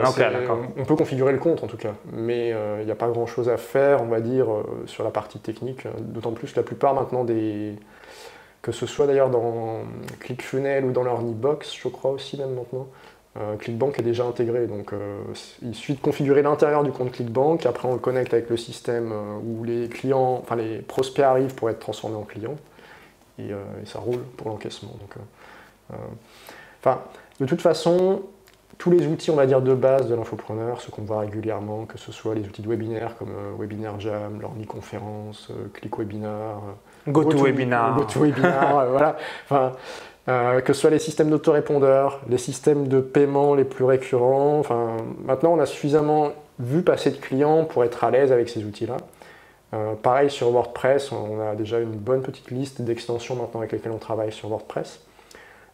on 0.78 0.84
peut 0.86 0.96
configurer 0.96 1.32
le 1.32 1.38
compte 1.38 1.62
en 1.62 1.66
tout 1.66 1.76
cas, 1.76 1.92
mais 2.10 2.54
il 2.80 2.86
n'y 2.86 2.90
a 2.90 2.94
pas 2.94 3.08
grand 3.08 3.26
chose 3.26 3.50
à 3.50 3.58
faire, 3.58 4.00
on 4.00 4.06
va 4.06 4.20
dire, 4.20 4.46
sur 4.86 5.04
la 5.04 5.10
partie 5.10 5.38
technique. 5.38 5.86
D'autant 5.98 6.32
plus 6.32 6.52
que 6.52 6.56
la 6.56 6.62
plupart 6.62 6.94
maintenant 6.94 7.22
des. 7.22 7.74
Que 8.62 8.72
ce 8.72 8.86
soit 8.86 9.06
d'ailleurs 9.06 9.28
dans 9.28 9.82
ClickFunnels 10.20 10.86
ou 10.86 10.92
dans 10.92 11.02
leur 11.02 11.20
Box, 11.20 11.76
je 11.76 11.88
crois 11.88 12.12
aussi 12.12 12.38
même 12.38 12.54
maintenant, 12.54 12.86
euh, 12.86 13.21
ClickBank 13.34 13.98
est 13.98 14.02
déjà 14.02 14.24
intégré, 14.24 14.66
donc 14.66 14.92
euh, 14.92 15.22
il 15.62 15.74
suffit 15.74 15.94
de 15.94 16.00
configurer 16.00 16.42
l'intérieur 16.42 16.84
du 16.84 16.92
compte 16.92 17.12
ClickBank, 17.12 17.64
après 17.64 17.88
on 17.88 17.94
le 17.94 17.98
connecte 17.98 18.34
avec 18.34 18.50
le 18.50 18.58
système 18.58 19.10
euh, 19.10 19.38
où 19.42 19.64
les 19.64 19.88
clients, 19.88 20.38
enfin 20.42 20.54
les 20.54 20.80
prospects 20.80 21.24
arrivent 21.24 21.54
pour 21.54 21.70
être 21.70 21.78
transformés 21.78 22.16
en 22.16 22.24
clients, 22.24 22.56
et, 23.38 23.50
ça 23.86 23.98
roule 23.98 24.20
pour 24.36 24.50
l'encaissement. 24.50 24.94
enfin, 26.80 27.00
de 27.40 27.46
toute 27.46 27.62
façon, 27.62 28.22
tous 28.76 28.90
les 28.90 29.06
outils, 29.06 29.30
on 29.30 29.36
va 29.36 29.46
dire, 29.46 29.62
de 29.62 29.74
base 29.74 30.08
de 30.08 30.14
l'infopreneur, 30.14 30.82
ceux 30.82 30.90
qu'on 30.90 31.02
voit 31.02 31.20
régulièrement, 31.20 31.86
que 31.86 31.98
ce 31.98 32.12
soit 32.12 32.34
les 32.34 32.42
outils 32.42 32.60
de 32.60 32.68
webinaire 32.68 33.16
comme 33.16 33.32
Webinar 33.58 33.98
Jam, 33.98 34.40
LearnyConférence, 34.40 35.50
ClickWebinar, 35.72 36.60
GoToWebinar, 37.08 37.96
GoToWebinar, 37.96 38.90
voilà. 38.90 39.16
Enfin, 39.44 39.72
euh, 40.28 40.60
que 40.60 40.72
ce 40.72 40.80
soit 40.80 40.90
les 40.90 41.00
systèmes 41.00 41.30
d'autorépondeurs, 41.30 42.20
les 42.28 42.38
systèmes 42.38 42.86
de 42.86 43.00
paiement 43.00 43.54
les 43.54 43.64
plus 43.64 43.84
récurrents. 43.84 44.58
Enfin, 44.60 44.96
maintenant, 45.24 45.54
on 45.54 45.58
a 45.58 45.66
suffisamment 45.66 46.32
vu 46.60 46.82
passer 46.82 47.10
de 47.10 47.16
clients 47.16 47.64
pour 47.64 47.82
être 47.84 48.04
à 48.04 48.10
l'aise 48.10 48.30
avec 48.30 48.48
ces 48.48 48.64
outils-là. 48.64 48.98
Euh, 49.74 49.94
pareil 49.94 50.30
sur 50.30 50.50
WordPress, 50.50 51.12
on 51.12 51.40
a 51.40 51.54
déjà 51.54 51.80
une 51.80 51.92
bonne 51.92 52.22
petite 52.22 52.50
liste 52.50 52.82
d'extensions 52.82 53.34
maintenant 53.36 53.60
avec 53.60 53.72
lesquelles 53.72 53.92
on 53.92 53.98
travaille 53.98 54.30
sur 54.30 54.48
WordPress. 54.48 55.00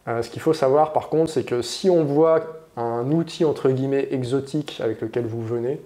Euh, 0.07 0.21
ce 0.21 0.29
qu'il 0.29 0.41
faut 0.41 0.53
savoir 0.53 0.93
par 0.93 1.09
contre, 1.09 1.29
c'est 1.29 1.43
que 1.43 1.61
si 1.61 1.89
on 1.89 2.03
voit 2.05 2.61
un 2.77 3.11
outil 3.11 3.43
entre 3.43 3.69
guillemets 3.69 4.07
exotique 4.11 4.79
avec 4.81 5.01
lequel 5.01 5.25
vous 5.25 5.43
venez, 5.43 5.81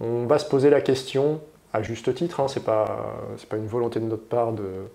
on 0.00 0.24
va 0.24 0.38
se 0.38 0.48
poser 0.48 0.70
la 0.70 0.80
question, 0.80 1.40
à 1.74 1.82
juste 1.82 2.14
titre, 2.14 2.40
hein, 2.40 2.48
ce 2.48 2.58
n'est 2.58 2.64
pas, 2.64 3.14
pas, 3.50 3.56
une 3.58 3.66
volonté 3.66 4.00
de 4.00 4.06
notre 4.06 4.26
part 4.26 4.52
de, 4.52 4.88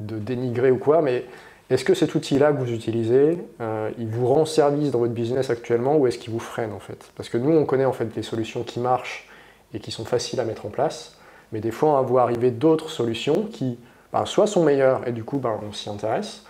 de 0.00 0.16
dénigrer 0.16 0.70
ou 0.70 0.78
quoi, 0.78 1.02
mais 1.02 1.26
est-ce 1.70 1.84
que 1.84 1.92
cet 1.92 2.14
outil-là 2.14 2.52
que 2.52 2.58
vous 2.58 2.72
utilisez, 2.72 3.38
euh, 3.60 3.90
il 3.98 4.08
vous 4.08 4.26
rend 4.26 4.46
service 4.46 4.90
dans 4.90 5.00
votre 5.00 5.12
business 5.12 5.50
actuellement 5.50 5.96
ou 5.96 6.06
est-ce 6.06 6.18
qu'il 6.18 6.32
vous 6.32 6.38
freine 6.38 6.72
en 6.72 6.78
fait? 6.78 7.10
Parce 7.14 7.28
que 7.28 7.36
nous, 7.36 7.54
on 7.54 7.66
connaît 7.66 7.84
en 7.84 7.92
fait 7.92 8.06
des 8.06 8.22
solutions 8.22 8.62
qui 8.62 8.80
marchent 8.80 9.28
et 9.74 9.80
qui 9.80 9.90
sont 9.90 10.06
faciles 10.06 10.40
à 10.40 10.44
mettre 10.44 10.64
en 10.64 10.70
place, 10.70 11.18
mais 11.52 11.60
des 11.60 11.70
fois, 11.70 11.90
on 11.90 11.92
va 11.94 12.00
voir 12.00 12.24
arriver 12.24 12.50
d'autres 12.50 12.88
solutions 12.88 13.46
qui 13.52 13.78
ben, 14.14 14.24
soit 14.24 14.46
sont 14.46 14.64
meilleures 14.64 15.06
et 15.06 15.12
du 15.12 15.24
coup, 15.24 15.38
ben, 15.38 15.60
on 15.68 15.72
s'y 15.74 15.90
intéresse, 15.90 16.44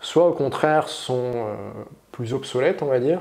soit 0.00 0.26
au 0.26 0.32
contraire 0.32 0.88
sont 0.88 1.32
euh, 1.34 1.54
plus 2.10 2.34
obsolètes, 2.34 2.82
on 2.82 2.86
va 2.86 2.98
dire, 2.98 3.20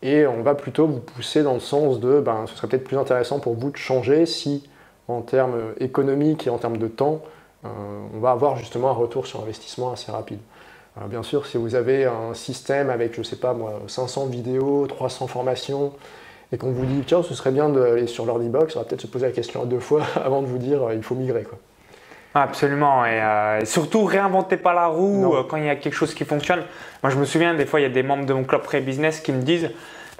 et 0.00 0.28
on 0.28 0.42
va 0.42 0.54
plutôt 0.54 0.86
vous 0.86 1.00
pousser 1.00 1.42
dans 1.42 1.54
le 1.54 1.60
sens 1.60 1.98
de 1.98 2.20
ben, 2.20 2.44
ce 2.46 2.54
serait 2.54 2.68
peut-être 2.68 2.84
plus 2.84 2.98
intéressant 2.98 3.40
pour 3.40 3.54
vous 3.54 3.72
de 3.72 3.76
changer 3.76 4.26
si, 4.26 4.62
en 5.08 5.22
termes 5.22 5.74
économiques 5.80 6.46
et 6.46 6.50
en 6.50 6.58
termes 6.58 6.78
de 6.78 6.86
temps, 6.86 7.20
euh, 7.64 7.68
on 8.14 8.20
va 8.20 8.30
avoir 8.30 8.56
justement 8.56 8.90
un 8.90 8.94
retour 8.94 9.26
sur 9.26 9.40
investissement 9.40 9.90
assez 9.90 10.12
rapide 10.12 10.38
bien 11.08 11.22
sûr, 11.22 11.46
si 11.46 11.56
vous 11.56 11.74
avez 11.74 12.04
un 12.04 12.34
système 12.34 12.90
avec, 12.90 13.14
je 13.14 13.20
ne 13.20 13.24
sais 13.24 13.36
pas 13.36 13.52
moi, 13.52 13.82
500 13.86 14.26
vidéos, 14.26 14.86
300 14.86 15.26
formations, 15.26 15.92
et 16.52 16.56
qu'on 16.56 16.70
vous 16.70 16.86
dit, 16.86 17.02
tiens, 17.06 17.22
ce 17.22 17.34
serait 17.34 17.50
bien 17.50 17.68
d'aller 17.68 18.06
sur 18.06 18.26
l'Ordibox, 18.26 18.76
on 18.76 18.78
va 18.78 18.84
peut-être 18.84 19.00
se 19.00 19.06
poser 19.06 19.26
la 19.26 19.32
question 19.32 19.64
deux 19.64 19.80
fois 19.80 20.02
avant 20.24 20.40
de 20.40 20.46
vous 20.46 20.58
dire, 20.58 20.82
euh, 20.84 20.94
il 20.94 21.02
faut 21.02 21.14
migrer. 21.14 21.42
Quoi. 21.42 21.58
Absolument, 22.36 23.04
et, 23.04 23.20
euh, 23.20 23.64
surtout 23.64 24.04
réinventez 24.04 24.56
pas 24.56 24.72
la 24.72 24.86
roue 24.86 25.34
euh, 25.34 25.44
quand 25.48 25.56
il 25.56 25.64
y 25.64 25.68
a 25.68 25.76
quelque 25.76 25.94
chose 25.94 26.14
qui 26.14 26.24
fonctionne. 26.24 26.62
Moi 27.02 27.10
je 27.10 27.16
me 27.16 27.24
souviens, 27.24 27.54
des 27.54 27.66
fois 27.66 27.80
il 27.80 27.84
y 27.84 27.86
a 27.86 27.90
des 27.90 28.02
membres 28.02 28.26
de 28.26 28.32
mon 28.32 28.44
club 28.44 28.62
Pré 28.62 28.80
Business 28.80 29.20
qui 29.20 29.32
me 29.32 29.42
disent 29.42 29.70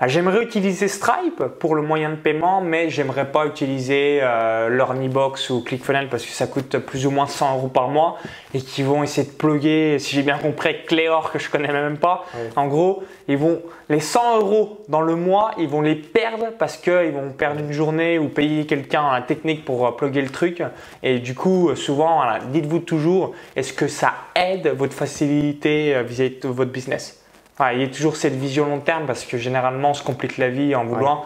j'aimerais 0.07 0.43
utiliser 0.43 0.89
Stripe 0.89 1.45
pour 1.61 1.77
le 1.77 1.83
moyen 1.83 2.11
de 2.11 2.17
paiement, 2.17 2.61
mais 2.61 2.91
j'aimerais 2.91 3.31
pas 3.31 3.47
utiliser 3.47 4.19
euh, 4.23 4.69
LearnyBox 4.69 5.51
ou 5.51 5.61
ClickFunnels 5.63 6.09
parce 6.09 6.25
que 6.25 6.33
ça 6.33 6.49
coûte 6.49 6.79
plus 6.79 7.07
ou 7.07 7.11
moins 7.11 7.29
100 7.29 7.57
euros 7.57 7.69
par 7.69 7.89
mois 7.89 8.19
et 8.55 8.61
qui 8.61 8.83
vont 8.83 9.05
essayer 9.05 9.27
de 9.27 9.33
plugger, 9.33 9.99
si 10.01 10.17
j'ai 10.17 10.23
bien 10.23 10.39
compris, 10.39 10.85
Cléor 10.87 11.31
que 11.31 11.39
je 11.39 11.49
connais 11.49 11.73
même 11.73 11.99
pas. 11.99 12.25
En 12.57 12.67
gros, 12.67 13.05
ils 13.29 13.39
vont 13.39 13.63
les 13.89 14.01
100 14.01 14.39
euros 14.39 14.85
dans 14.89 15.01
le 15.01 15.15
mois, 15.15 15.53
ils 15.59 15.69
vont 15.69 15.81
les 15.81 15.95
perdre 15.95 16.47
parce 16.59 16.77
qu'ils 16.77 17.13
vont 17.13 17.31
perdre 17.31 17.61
une 17.61 17.73
journée 17.73 18.19
ou 18.19 18.29
payer 18.29 18.67
quelqu'un 18.67 19.07
à 19.07 19.21
la 19.21 19.23
technique 19.23 19.65
pour 19.65 19.87
euh, 19.87 19.93
plugger 19.93 20.23
le 20.23 20.31
truc. 20.31 20.63
Et 21.03 21.21
du 21.21 21.35
coup, 21.35 21.69
euh, 21.69 21.77
souvent, 21.77 22.23
dites-vous 22.51 22.81
toujours, 22.81 23.33
est-ce 23.55 23.73
que 23.73 23.87
ça 23.87 24.13
aide 24.35 24.75
votre 24.77 24.95
facilité 24.95 26.03
vis 26.03 26.23
à 26.23 26.27
-vis 26.27 26.43
de 26.43 26.49
votre 26.49 26.73
business? 26.73 27.24
Il 27.73 27.81
y 27.81 27.85
a 27.85 27.89
toujours 27.89 28.17
cette 28.17 28.35
vision 28.35 28.67
long 28.67 28.81
terme 28.81 29.07
parce 29.07 29.25
que 29.25 29.39
généralement 29.39 29.91
on 29.91 29.95
se 29.95 30.03
complique 30.03 30.39
la 30.39 30.51
vie 30.51 30.75
en 30.75 30.85
voulant 30.85 31.25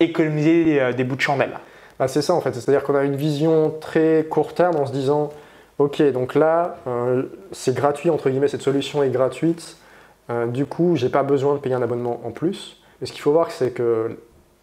économiser 0.00 0.80
euh, 0.80 0.92
des 0.92 1.04
bouts 1.04 1.16
de 1.16 1.20
chandelle. 1.20 1.58
Bah, 1.98 2.08
c'est 2.08 2.22
ça 2.22 2.34
en 2.34 2.40
fait, 2.40 2.54
c'est-à-dire 2.54 2.82
qu'on 2.82 2.94
a 2.94 3.04
une 3.04 3.16
vision 3.16 3.74
très 3.80 4.26
court 4.28 4.54
terme 4.54 4.76
en 4.76 4.86
se 4.86 4.92
disant 4.92 5.30
ok 5.78 6.02
donc 6.12 6.34
là 6.34 6.76
euh, 6.86 7.24
c'est 7.52 7.74
gratuit 7.74 8.10
entre 8.10 8.30
guillemets, 8.30 8.48
cette 8.48 8.62
solution 8.62 9.02
est 9.02 9.10
gratuite, 9.10 9.76
euh, 10.30 10.46
du 10.46 10.66
coup 10.66 10.96
j'ai 10.96 11.08
pas 11.08 11.22
besoin 11.22 11.54
de 11.54 11.58
payer 11.58 11.74
un 11.74 11.82
abonnement 11.82 12.20
en 12.24 12.30
plus. 12.30 12.80
Et 13.00 13.06
ce 13.06 13.12
qu'il 13.12 13.22
faut 13.22 13.32
voir 13.32 13.50
c'est 13.50 13.70
que 13.70 14.18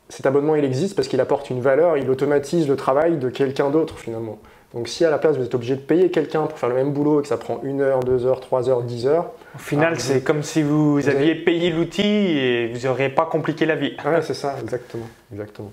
cet 0.10 0.26
abonnement 0.26 0.56
il 0.56 0.64
existe 0.64 0.96
parce 0.96 1.08
qu'il 1.08 1.20
apporte 1.22 1.50
une 1.50 1.62
valeur, 1.62 1.98
il 1.98 2.10
automatise 2.10 2.68
le 2.68 2.76
travail 2.76 3.18
de 3.18 3.30
quelqu'un 3.30 3.70
d'autre 3.70 3.98
finalement. 3.98 4.40
Donc 4.76 4.90
si 4.90 5.06
à 5.06 5.10
la 5.10 5.18
place 5.18 5.38
vous 5.38 5.44
êtes 5.44 5.56
obligé 5.56 5.76
de 5.76 5.82
payer 5.82 6.12
quelqu'un 6.12 6.44
pour 6.48 6.60
faire 6.60 6.68
le 6.70 6.76
même 6.76 6.92
boulot 6.92 7.20
et 7.20 7.22
que 7.24 7.30
ça 7.30 7.38
prend 7.38 7.62
une 7.64 7.80
heure, 7.82 8.02
deux 8.02 8.26
heures, 8.26 8.42
trois 8.42 8.70
heures, 8.70 8.84
dix 8.84 9.08
heures. 9.08 9.32
Au 9.56 9.58
final, 9.58 9.94
ah, 9.96 10.00
c'est 10.00 10.22
comme 10.22 10.44
si 10.44 10.62
vous, 10.62 11.08
aviez 11.08 11.34
payé 11.34 11.72
l'outil 11.72 12.04
et 12.04 12.74
vous 12.74 12.86
n'auriez 12.86 13.08
pas 13.08 13.26
compliqué 13.26 13.66
la 13.66 13.76
vie. 13.76 13.96
Ouais, 14.06 14.22
c'est 14.22 14.34
ça, 14.34 14.56
exactement. 14.62 15.08
exactement. 15.32 15.72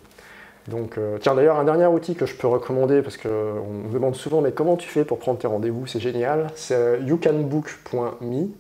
Donc, 0.69 0.97
euh, 0.97 1.19
tiens, 1.21 1.35
d'ailleurs, 1.35 1.59
un 1.59 1.65
dernier 1.65 1.87
outil 1.87 2.15
que 2.15 2.27
je 2.27 2.37
peux 2.37 2.47
recommander, 2.47 3.03
parce 3.03 3.17
qu'on 3.17 3.29
me 3.29 3.93
demande 3.93 4.15
souvent, 4.15 4.41
mais 4.41 4.53
comment 4.53 4.77
tu 4.77 4.89
fais 4.89 5.05
pour 5.05 5.19
prendre 5.19 5.41
tes 5.41 5.49
rendez-vous? 5.49 5.89
C'est 5.89 5.99
génial. 5.99 6.47
C'est 6.55 6.77
euh, 6.77 6.99
youcanbook.me. 7.05 8.51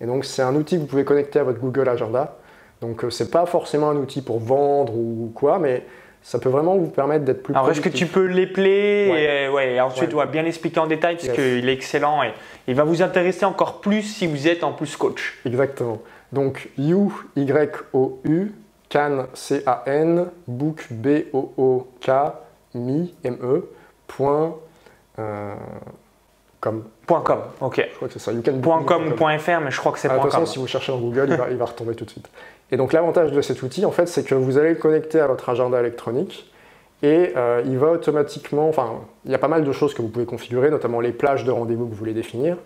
Et 0.00 0.06
donc, 0.06 0.24
c'est 0.24 0.40
un 0.40 0.54
outil 0.54 0.76
que 0.76 0.80
vous 0.80 0.86
pouvez 0.86 1.04
connecter 1.04 1.40
à 1.40 1.42
votre 1.42 1.60
Google 1.60 1.90
Agenda. 1.90 2.38
Donc 2.80 3.04
euh, 3.04 3.10
c'est 3.10 3.30
pas 3.30 3.46
forcément 3.46 3.90
un 3.90 3.96
outil 3.96 4.22
pour 4.22 4.38
vendre 4.38 4.94
ou 4.96 5.30
quoi, 5.34 5.58
mais 5.58 5.84
ça 6.22 6.38
peut 6.38 6.48
vraiment 6.50 6.76
vous 6.76 6.88
permettre 6.90 7.24
d'être 7.24 7.42
plus 7.42 7.54
Alors 7.54 7.70
est-ce 7.70 7.80
que 7.80 7.88
tu 7.88 8.06
peux 8.06 8.26
l'épeler 8.26 9.08
Ouais. 9.10 9.44
et, 9.44 9.48
ouais, 9.48 9.72
et 9.74 9.80
ensuite 9.80 10.12
Ouais. 10.14 10.26
bien 10.26 10.42
l'expliquer 10.42 10.80
en 10.80 10.86
détail 10.86 11.14
parce 11.16 11.26
Yes. 11.28 11.34
qu'il 11.34 11.68
est 11.68 11.72
excellent 11.72 12.22
et 12.22 12.32
il 12.68 12.74
va 12.74 12.84
vous 12.84 13.02
intéresser 13.02 13.44
encore 13.46 13.80
plus 13.80 14.02
si 14.02 14.26
vous 14.26 14.46
êtes 14.48 14.62
en 14.64 14.72
plus 14.72 14.96
coach. 14.96 15.38
Exactement. 15.46 16.00
Donc 16.32 16.68
You, 16.78 17.12
Y-O-U, 17.36 18.52
Can, 18.90 19.26
C-A-N, 19.34 20.26
Book, 20.46 20.86
B-O-O-K, 20.90 22.10
Me, 22.74 23.06
M-E, 23.24 23.68
point, 24.06 24.54
euh, 25.18 25.54
com. 26.60 26.84
Point 27.06 27.20
.com, 27.22 27.38
ok. 27.60 27.86
Je 27.90 27.96
crois 27.96 28.08
que 28.08 28.14
c'est 28.14 28.20
ça. 28.20 28.32
You 28.32 28.42
can 28.44 28.52
book 28.52 28.62
Point 28.62 28.84
.com 28.84 29.08
ou 29.08 29.14
point 29.16 29.38
.fr, 29.38 29.60
mais 29.60 29.70
je 29.70 29.78
crois 29.78 29.90
que 29.92 29.98
c'est 29.98 30.08
Ah, 30.08 30.16
de 30.16 30.22
toute 30.22 30.30
façon, 30.30 30.44
.com. 30.44 30.46
si 30.46 30.58
vous 30.58 30.66
cherchez 30.66 30.92
dans 30.92 30.98
Google, 30.98 31.26
il 31.30 31.36
va, 31.36 31.50
il 31.50 31.56
va 31.56 31.64
retomber 31.64 31.94
tout 31.94 32.04
de 32.04 32.10
suite. 32.10 32.28
Et 32.72 32.76
donc 32.76 32.92
l'avantage 32.92 33.32
de 33.32 33.40
cet 33.40 33.62
outil, 33.62 33.84
en 33.84 33.90
fait, 33.90 34.06
c'est 34.06 34.24
que 34.24 34.34
vous 34.34 34.58
allez 34.58 34.70
le 34.70 34.76
connecter 34.76 35.20
à 35.20 35.26
votre 35.26 35.48
agenda 35.48 35.80
électronique 35.80 36.50
et 37.02 37.32
euh, 37.36 37.62
il 37.66 37.78
va 37.78 37.90
automatiquement, 37.92 38.68
enfin, 38.68 39.00
il 39.24 39.30
y 39.30 39.34
a 39.34 39.38
pas 39.38 39.48
mal 39.48 39.64
de 39.64 39.72
choses 39.72 39.94
que 39.94 40.02
vous 40.02 40.08
pouvez 40.08 40.26
configurer, 40.26 40.70
notamment 40.70 41.00
les 41.00 41.12
plages 41.12 41.44
de 41.44 41.50
rendez-vous 41.50 41.86
que 41.86 41.90
vous 41.90 41.96
voulez 41.96 42.12
définir. 42.12 42.56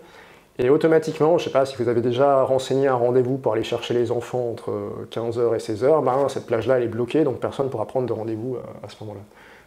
Et 0.57 0.69
automatiquement, 0.69 1.37
je 1.37 1.43
ne 1.43 1.49
sais 1.49 1.53
pas 1.53 1.65
si 1.65 1.75
vous 1.81 1.89
avez 1.89 2.01
déjà 2.01 2.43
renseigné 2.43 2.87
un 2.87 2.95
rendez-vous 2.95 3.37
pour 3.37 3.53
aller 3.53 3.63
chercher 3.63 3.93
les 3.93 4.11
enfants 4.11 4.51
entre 4.51 4.71
15h 5.11 5.55
et 5.55 5.57
16h, 5.57 6.03
ben, 6.03 6.29
cette 6.29 6.45
plage-là, 6.45 6.77
elle 6.77 6.83
est 6.83 6.87
bloquée, 6.87 7.23
donc 7.23 7.39
personne 7.39 7.65
ne 7.65 7.71
pourra 7.71 7.87
prendre 7.87 8.07
de 8.07 8.13
rendez-vous 8.13 8.57
à, 8.57 8.85
à 8.85 8.89
ce 8.89 8.95
moment-là. 9.01 9.21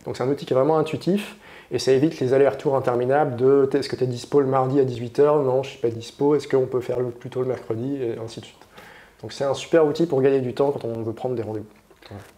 Donc 0.05 0.17
c'est 0.17 0.23
un 0.23 0.29
outil 0.29 0.47
qui 0.47 0.55
est 0.55 0.57
vraiment 0.57 0.79
intuitif 0.79 1.37
et 1.71 1.79
ça 1.79 1.93
évite 1.93 2.19
les 2.21 2.33
allers-retours 2.33 2.77
interminables 2.77 3.37
de 3.37 3.69
est-ce 3.75 3.89
que 3.89 3.97
tu 3.97 4.05
es 4.05 4.07
dispo 4.07 4.41
le 4.41 4.47
mardi 4.47 4.81
à 4.81 4.85
18h 4.85 5.45
Non, 5.45 5.63
je 5.63 5.71
suis 5.71 5.81
pas 5.81 5.91
dispo. 5.91 6.35
Est-ce 6.35 6.49
qu'on 6.49 6.67
peut 6.67 6.81
faire 6.81 6.99
plutôt 7.19 7.43
le 7.43 7.49
mercredi? 7.49 7.99
Et 8.03 8.19
ainsi 8.19 8.41
de 8.41 8.47
suite. 8.47 8.68
Donc 9.23 9.33
c'est 9.33 9.45
un 9.45 9.55
super 9.55 9.85
outil 9.87 10.07
pour 10.07 10.23
gagner 10.23 10.41
du 10.41 10.55
temps 10.55 10.71
quand 10.71 10.85
on 10.85 11.03
veut 11.03 11.13
prendre 11.13 11.35
des 11.35 11.43
rendez-vous. 11.43 11.67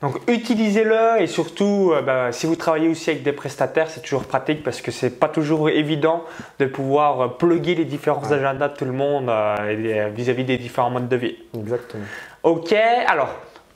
Donc 0.03 0.17
utilisez-le 0.29 1.21
et 1.23 1.29
surtout 1.29 1.93
euh, 1.95 2.03
bah, 2.03 2.33
si 2.33 2.47
vous 2.47 2.57
travaillez 2.57 2.89
aussi 2.89 3.11
avec 3.11 3.23
des 3.23 3.33
prestataires, 3.33 3.89
c'est 3.89 4.01
toujours 4.01 4.25
pratique 4.25 4.65
parce 4.65 4.81
que 4.81 4.91
c'est 4.91 5.11
pas 5.11 5.29
toujours 5.29 5.69
évident 5.71 6.25
de 6.59 6.67
pouvoir 6.67 7.21
euh, 7.21 7.29
plugger 7.29 7.77
les 7.77 7.85
différents 7.85 8.23
Ouais. 8.23 8.33
agendas 8.33 8.69
de 8.69 8.77
tout 8.77 8.85
le 8.85 8.91
monde 8.93 9.29
euh, 9.29 9.55
euh, 9.61 10.09
vis-à-vis 10.13 10.43
des 10.45 10.59
différents 10.59 10.91
modes 10.91 11.09
de 11.09 11.15
vie. 11.17 11.37
Exactement. 11.57 12.03
Ok, 12.43 12.73
alors, 13.07 13.29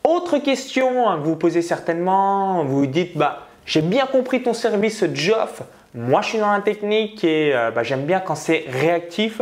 autre 0.02 0.38
question 0.38 1.08
hein, 1.08 1.18
que 1.20 1.24
vous 1.26 1.36
posez 1.36 1.62
certainement, 1.62 2.64
vous 2.64 2.78
vous 2.80 2.86
dites, 2.86 3.16
bah, 3.16 3.46
j'ai 3.64 3.82
bien 3.82 4.06
compris 4.06 4.42
ton 4.42 4.52
service 4.52 5.04
Joff, 5.14 5.62
moi 5.94 6.22
je 6.22 6.30
suis 6.30 6.38
dans 6.38 6.50
la 6.50 6.61
technique 6.61 7.22
et 7.22 7.54
euh, 7.54 7.70
bah, 7.70 7.85
j'aime 7.85 8.04
bien 8.04 8.18
quand 8.18 8.35
c'est 8.35 8.64
réactif. 8.68 9.40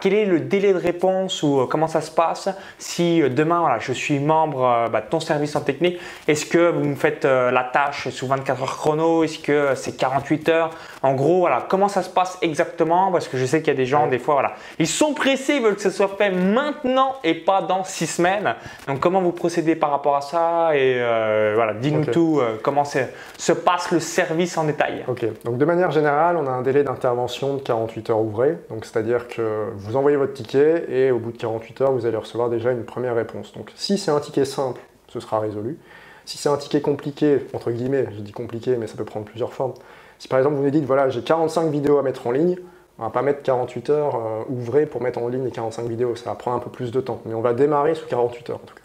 Quel 0.00 0.14
est 0.14 0.24
le 0.24 0.40
délai 0.40 0.72
de 0.72 0.78
réponse 0.78 1.42
ou 1.42 1.60
euh, 1.60 1.66
comment 1.66 1.88
ça 1.88 2.00
se 2.00 2.10
passe? 2.10 2.48
Si 2.78 3.20
euh, 3.20 3.28
demain 3.28 3.66
je 3.80 3.92
suis 3.92 4.18
membre 4.18 4.88
bah, 4.90 5.02
de 5.02 5.06
ton 5.10 5.20
service 5.20 5.54
en 5.56 5.60
technique 5.60 6.00
Est-ce 6.26 6.46
que 6.46 6.70
vous 6.70 6.84
me 6.84 6.94
faites 6.94 7.24
la 7.24 7.64
tâche 7.64 8.08
sous 8.08 8.26
24 8.26 8.62
heures 8.62 8.76
chrono? 8.76 9.24
Est-ce 9.24 9.40
que 9.40 9.74
c'est 9.74 9.96
48 9.96 10.48
heures? 10.48 10.70
En 11.02 11.14
gros, 11.14 11.38
voilà, 11.40 11.64
comment 11.68 11.88
ça 11.88 12.02
se 12.02 12.10
passe 12.10 12.36
exactement? 12.42 13.10
Parce 13.10 13.26
que 13.26 13.38
je 13.38 13.46
sais 13.46 13.60
qu'il 13.62 13.68
y 13.68 13.76
a 13.76 13.76
des 13.76 13.86
gens, 13.86 14.04
Ouais. 14.04 14.10
des 14.10 14.18
fois, 14.18 14.34
voilà, 14.34 14.52
ils 14.78 14.86
sont 14.86 15.14
pressés, 15.14 15.54
ils 15.54 15.62
veulent 15.62 15.76
que 15.76 15.80
ce 15.82 15.90
soit 15.90 16.08
fait 16.18 16.30
maintenant 16.30 17.14
et 17.24 17.34
pas 17.34 17.62
dans 17.62 17.84
6 17.84 18.06
semaines. 18.06 18.54
Donc 18.86 19.00
comment 19.00 19.22
vous 19.22 19.32
procédez 19.32 19.76
par 19.76 19.90
rapport 19.90 20.16
à 20.16 20.20
ça? 20.20 20.76
Et 20.76 20.96
euh, 20.98 21.52
voilà, 21.54 21.72
dis-nous 21.74 22.02
Ok. 22.02 22.10
tout, 22.10 22.38
euh, 22.40 22.58
comment 22.62 22.84
se 22.84 23.52
passe 23.52 23.90
le 23.92 24.00
service 24.00 24.58
en 24.58 24.64
détail. 24.64 25.04
Ok, 25.08 25.24
donc 25.44 25.56
de 25.56 25.64
manière 25.64 25.90
générale, 25.90 26.36
on 26.36 26.46
a 26.46 26.50
un 26.50 26.62
délai 26.62 26.82
d'intervention 26.84 27.54
de 27.54 27.60
48 27.62 28.10
heures 28.10 28.20
ouvrées. 28.20 28.58
Donc 28.68 28.84
c'est-à-dire 28.84 29.26
que 29.28 29.68
vous 29.76 29.96
envoyez 29.96 30.16
votre 30.18 30.34
ticket 30.34 30.84
et 30.90 31.10
au 31.10 31.18
bout 31.18 31.32
de 31.32 31.38
48 31.38 31.80
heures, 31.80 31.92
vous 31.92 32.04
allez 32.04 32.16
recevoir 32.18 32.50
déjà 32.50 32.72
une 32.72 32.84
première 32.84 33.14
réponse. 33.14 33.52
Donc 33.54 33.70
si 33.74 33.96
c'est 33.96 34.10
un 34.10 34.20
ticket 34.20 34.44
simple, 34.44 34.80
ce 35.08 35.18
sera 35.20 35.40
résolu. 35.40 35.78
Si 36.26 36.36
c'est 36.38 36.48
un 36.50 36.56
ticket 36.58 36.80
compliqué, 36.82 37.38
entre 37.54 37.70
guillemets, 37.70 38.04
je 38.14 38.20
dis 38.20 38.32
compliqué, 38.32 38.76
mais 38.78 38.86
ça 38.86 38.96
peut 38.96 39.04
prendre 39.04 39.24
plusieurs 39.26 39.52
formes. 39.52 39.72
Si 40.20 40.28
par 40.28 40.38
exemple 40.38 40.56
vous 40.56 40.62
nous 40.62 40.70
dites, 40.70 40.84
voilà, 40.84 41.08
j'ai 41.08 41.22
45 41.22 41.70
vidéos 41.70 41.98
à 41.98 42.02
mettre 42.02 42.26
en 42.26 42.30
ligne, 42.30 42.58
on 42.98 43.04
va 43.04 43.10
pas 43.10 43.22
mettre 43.22 43.42
48 43.42 43.88
heures 43.88 44.16
euh, 44.16 44.42
ouvrées 44.50 44.84
pour 44.84 45.00
mettre 45.00 45.18
en 45.18 45.28
ligne 45.28 45.44
les 45.44 45.50
45 45.50 45.88
vidéos, 45.88 46.14
ça 46.14 46.28
va 46.28 46.36
prendre 46.36 46.58
un 46.58 46.60
peu 46.60 46.68
plus 46.68 46.92
de 46.92 47.00
temps. 47.00 47.22
Mais 47.24 47.32
on 47.32 47.40
va 47.40 47.54
démarrer 47.54 47.94
sous 47.94 48.06
48 48.06 48.50
heures 48.50 48.56
en 48.56 48.66
tout 48.66 48.74
cas. 48.74 48.82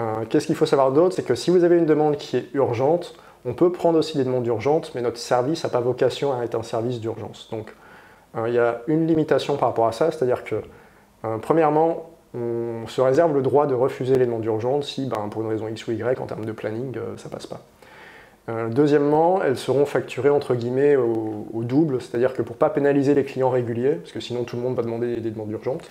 Euh, 0.00 0.24
Qu'est-ce 0.30 0.46
qu'il 0.46 0.56
faut 0.56 0.64
savoir 0.64 0.90
d'autre? 0.92 1.14
C'est 1.14 1.22
que 1.22 1.34
si 1.34 1.50
vous 1.50 1.64
avez 1.64 1.76
une 1.76 1.84
demande 1.84 2.16
qui 2.16 2.38
est 2.38 2.46
urgente, 2.54 3.14
on 3.44 3.52
peut 3.52 3.70
prendre 3.70 3.98
aussi 3.98 4.16
des 4.16 4.24
demandes 4.24 4.46
urgentes, 4.46 4.90
mais 4.94 5.02
notre 5.02 5.18
service 5.18 5.64
n'a 5.64 5.70
pas 5.70 5.80
vocation 5.80 6.32
à 6.32 6.42
être 6.44 6.54
un 6.54 6.62
service 6.62 6.98
d'urgence. 6.98 7.48
Donc 7.50 7.74
euh, 8.34 8.48
il 8.48 8.54
y 8.54 8.58
a 8.58 8.80
une 8.86 9.06
limitation 9.06 9.58
par 9.58 9.68
rapport 9.68 9.86
à 9.86 9.92
ça, 9.92 10.10
c'est-à-dire 10.10 10.44
que 10.44 10.56
euh, 11.26 11.36
premièrement, 11.36 12.08
on 12.34 12.86
se 12.86 13.02
réserve 13.02 13.34
le 13.34 13.42
droit 13.42 13.66
de 13.66 13.74
refuser 13.74 14.14
les 14.14 14.24
demandes 14.24 14.46
urgentes 14.46 14.84
si, 14.84 15.06
ben, 15.08 15.28
pour 15.28 15.42
une 15.42 15.48
raison 15.48 15.68
X 15.68 15.86
ou 15.88 15.92
Y, 15.92 16.18
en 16.18 16.26
termes 16.26 16.46
de 16.46 16.52
planning, 16.52 16.96
ça 17.18 17.28
passe 17.28 17.46
pas. 17.46 17.60
Euh, 18.48 18.68
deuxièmement, 18.68 19.42
elles 19.42 19.58
seront 19.58 19.84
facturées 19.84 20.30
entre 20.30 20.54
guillemets 20.54 20.96
au, 20.96 21.62
double, 21.64 22.00
c'est-à-dire 22.00 22.32
que 22.32 22.42
pour 22.42 22.56
pas 22.56 22.70
pénaliser 22.70 23.14
les 23.14 23.24
clients 23.24 23.50
réguliers, 23.50 23.96
parce 23.96 24.12
que 24.12 24.20
sinon 24.20 24.44
tout 24.44 24.56
le 24.56 24.62
monde 24.62 24.74
va 24.74 24.82
demander 24.82 25.16
des 25.16 25.30
demandes 25.30 25.50
urgentes. 25.50 25.90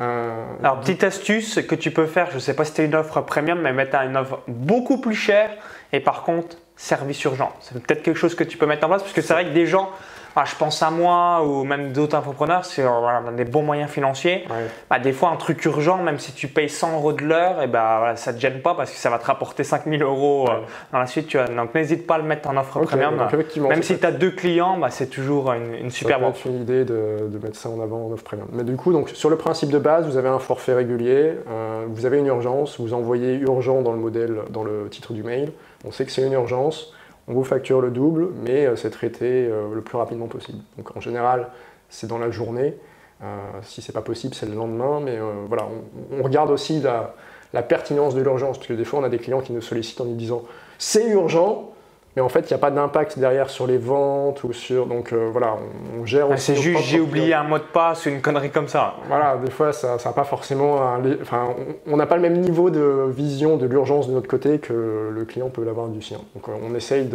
euh, 0.00 0.44
Alors, 0.62 0.80
petite 0.80 1.04
astuce 1.04 1.60
que 1.66 1.74
tu 1.74 1.90
peux 1.90 2.06
faire, 2.06 2.28
je 2.30 2.34
ne 2.34 2.40
sais 2.40 2.54
pas 2.54 2.64
si 2.64 2.72
c'était 2.72 2.84
une 2.84 2.94
offre 2.94 3.22
premium, 3.22 3.60
mais 3.60 3.72
mettre 3.72 3.96
une 3.96 4.16
offre 4.16 4.40
beaucoup 4.46 5.00
plus 5.00 5.14
chère 5.14 5.50
et 5.92 6.00
par 6.00 6.22
contre, 6.22 6.56
service 6.76 7.22
urgent. 7.24 7.52
C'est 7.60 7.80
peut-être 7.82 8.02
quelque 8.02 8.18
chose 8.18 8.34
que 8.34 8.44
tu 8.44 8.58
peux 8.58 8.66
mettre 8.66 8.84
en 8.84 8.88
place 8.88 9.02
parce 9.02 9.14
que 9.14 9.22
c'est 9.22 9.32
vrai 9.32 9.46
que 9.46 9.54
des 9.54 9.66
gens, 9.66 9.90
ah, 10.36 10.44
je 10.46 10.54
pense 10.56 10.82
à 10.82 10.90
moi 10.90 11.42
ou 11.44 11.64
même 11.64 11.92
d'autres 11.92 12.16
infopreneurs, 12.16 12.64
c'est 12.64 12.82
euh, 12.82 12.88
voilà, 12.88 13.22
des 13.32 13.44
bons 13.44 13.62
moyens 13.62 13.90
financiers. 13.90 14.44
ouais. 14.48 14.66
Bah, 14.88 14.98
des 14.98 15.12
fois, 15.12 15.30
un 15.30 15.36
truc 15.36 15.64
urgent, 15.64 15.98
même 15.98 16.18
si 16.18 16.32
tu 16.32 16.48
payes 16.48 16.68
100 16.68 16.94
euros 16.94 17.12
de 17.12 17.22
l'heure, 17.22 17.62
et 17.62 17.66
bah, 17.66 17.96
voilà, 17.98 18.16
ça 18.16 18.32
ne 18.32 18.36
te 18.36 18.42
gêne 18.42 18.60
pas 18.60 18.74
parce 18.74 18.90
que 18.90 18.96
ça 18.96 19.10
va 19.10 19.18
te 19.18 19.26
rapporter 19.26 19.64
5000 19.64 20.02
euros 20.02 20.46
euh, 20.48 20.60
dans 20.92 20.98
la 20.98 21.06
suite. 21.06 21.26
Tu 21.26 21.36
vois. 21.36 21.46
Donc, 21.46 21.74
n'hésite 21.74 22.06
pas 22.06 22.14
à 22.14 22.18
le 22.18 22.24
mettre 22.24 22.48
en 22.48 22.56
offre 22.56 22.78
Ok, 22.78 22.86
premium. 22.90 23.16
donc 23.16 23.56
Même 23.68 23.82
si 23.82 23.98
tu 23.98 24.06
as 24.06 24.12
deux 24.12 24.30
clients, 24.30 24.78
bah, 24.78 24.90
c'est 24.90 25.08
toujours 25.08 25.52
une, 25.52 25.90
super 25.90 26.20
une 26.46 26.60
idée 26.62 26.84
de, 26.84 27.28
de 27.28 27.38
mettre 27.38 27.56
ça 27.56 27.68
en 27.68 27.80
avant 27.80 28.06
en 28.06 28.12
offre 28.12 28.24
premium. 28.24 28.48
Mais 28.52 28.64
du 28.64 28.76
coup, 28.76 28.92
donc, 28.92 29.10
sur 29.10 29.30
le 29.30 29.36
principe 29.36 29.70
de 29.70 29.78
base, 29.78 30.06
vous 30.06 30.16
avez 30.16 30.28
un 30.28 30.38
forfait 30.38 30.74
régulier, 30.74 31.34
euh, 31.48 31.84
vous 31.88 32.06
avez 32.06 32.18
une 32.18 32.26
urgence, 32.26 32.78
vous 32.80 32.94
envoyez 32.94 33.34
urgent 33.34 33.82
dans 33.82 33.92
le 33.92 33.98
modèle, 33.98 34.36
dans 34.50 34.64
le 34.64 34.88
titre 34.90 35.12
du 35.12 35.22
mail. 35.22 35.52
On 35.84 35.92
sait 35.92 36.04
que 36.04 36.12
c'est 36.12 36.22
une 36.26 36.32
urgence, 36.32 36.92
on 37.28 37.34
vous 37.34 37.44
facture 37.44 37.80
le 37.80 37.90
double, 37.90 38.30
mais 38.44 38.66
euh, 38.66 38.76
c'est 38.76 38.90
traité 38.90 39.46
euh, 39.46 39.74
le 39.74 39.80
plus 39.80 39.96
rapidement 39.96 40.26
possible. 40.26 40.58
Donc 40.76 40.96
en 40.96 41.00
général, 41.00 41.48
c'est 41.88 42.06
dans 42.06 42.18
la 42.18 42.30
journée. 42.30 42.76
Euh, 43.22 43.36
si 43.62 43.82
c'est 43.82 43.92
pas 43.92 44.02
possible, 44.02 44.34
c'est 44.34 44.46
le 44.46 44.54
lendemain. 44.54 45.00
Mais 45.00 45.18
euh, 45.18 45.44
voilà, 45.46 45.68
on, 46.12 46.22
regarde 46.22 46.50
aussi 46.50 46.80
la, 46.80 47.14
la 47.52 47.62
pertinence 47.62 48.14
de 48.14 48.22
l'urgence, 48.22 48.56
parce 48.56 48.68
que 48.68 48.74
des 48.74 48.84
fois, 48.84 49.00
on 49.00 49.04
a 49.04 49.08
des 49.08 49.18
clients 49.18 49.40
qui 49.40 49.52
nous 49.52 49.60
sollicitent 49.60 50.00
en 50.00 50.06
nous 50.06 50.16
disant 50.16 50.44
c'est 50.78 51.06
urgent. 51.08 51.72
Mais 52.16 52.22
en 52.22 52.28
fait, 52.28 52.40
il 52.40 52.48
n'y 52.48 52.54
a 52.54 52.58
pas 52.58 52.72
d'impact 52.72 53.20
derrière 53.20 53.50
sur 53.50 53.68
les 53.68 53.78
ventes 53.78 54.42
ou 54.42 54.52
sur. 54.52 54.86
Donc 54.86 55.12
euh, 55.12 55.28
voilà, 55.30 55.54
on, 55.96 56.00
on 56.02 56.06
gère 56.06 56.26
Ah, 56.30 56.36
c'est 56.36 56.56
juste, 56.56 56.82
j'ai 56.82 56.98
oublié 56.98 57.34
un 57.34 57.44
mot 57.44 57.58
de 57.58 57.62
passe 57.62 58.06
ou 58.06 58.08
une 58.08 58.20
connerie 58.20 58.50
comme 58.50 58.66
ça. 58.66 58.94
voilà, 59.06 59.36
des 59.36 59.50
fois, 59.52 59.72
ça 59.72 59.96
n'a 60.04 60.12
pas 60.12 60.24
forcément. 60.24 60.82
un- 60.82 61.00
enfin, 61.22 61.54
on 61.86 61.96
n'a 61.96 62.06
pas 62.06 62.16
le 62.16 62.22
même 62.22 62.40
niveau 62.40 62.68
de 62.70 63.06
vision 63.08 63.56
de 63.56 63.66
l'urgence 63.66 64.08
de 64.08 64.12
notre 64.12 64.26
côté 64.28 64.58
que 64.58 65.08
le 65.12 65.24
client 65.24 65.50
peut 65.50 65.62
l'avoir 65.62 65.86
du 65.86 66.02
sien. 66.02 66.18
Donc, 66.34 66.48
euh, 66.48 66.52
on 66.68 66.74
essaye 66.74 67.08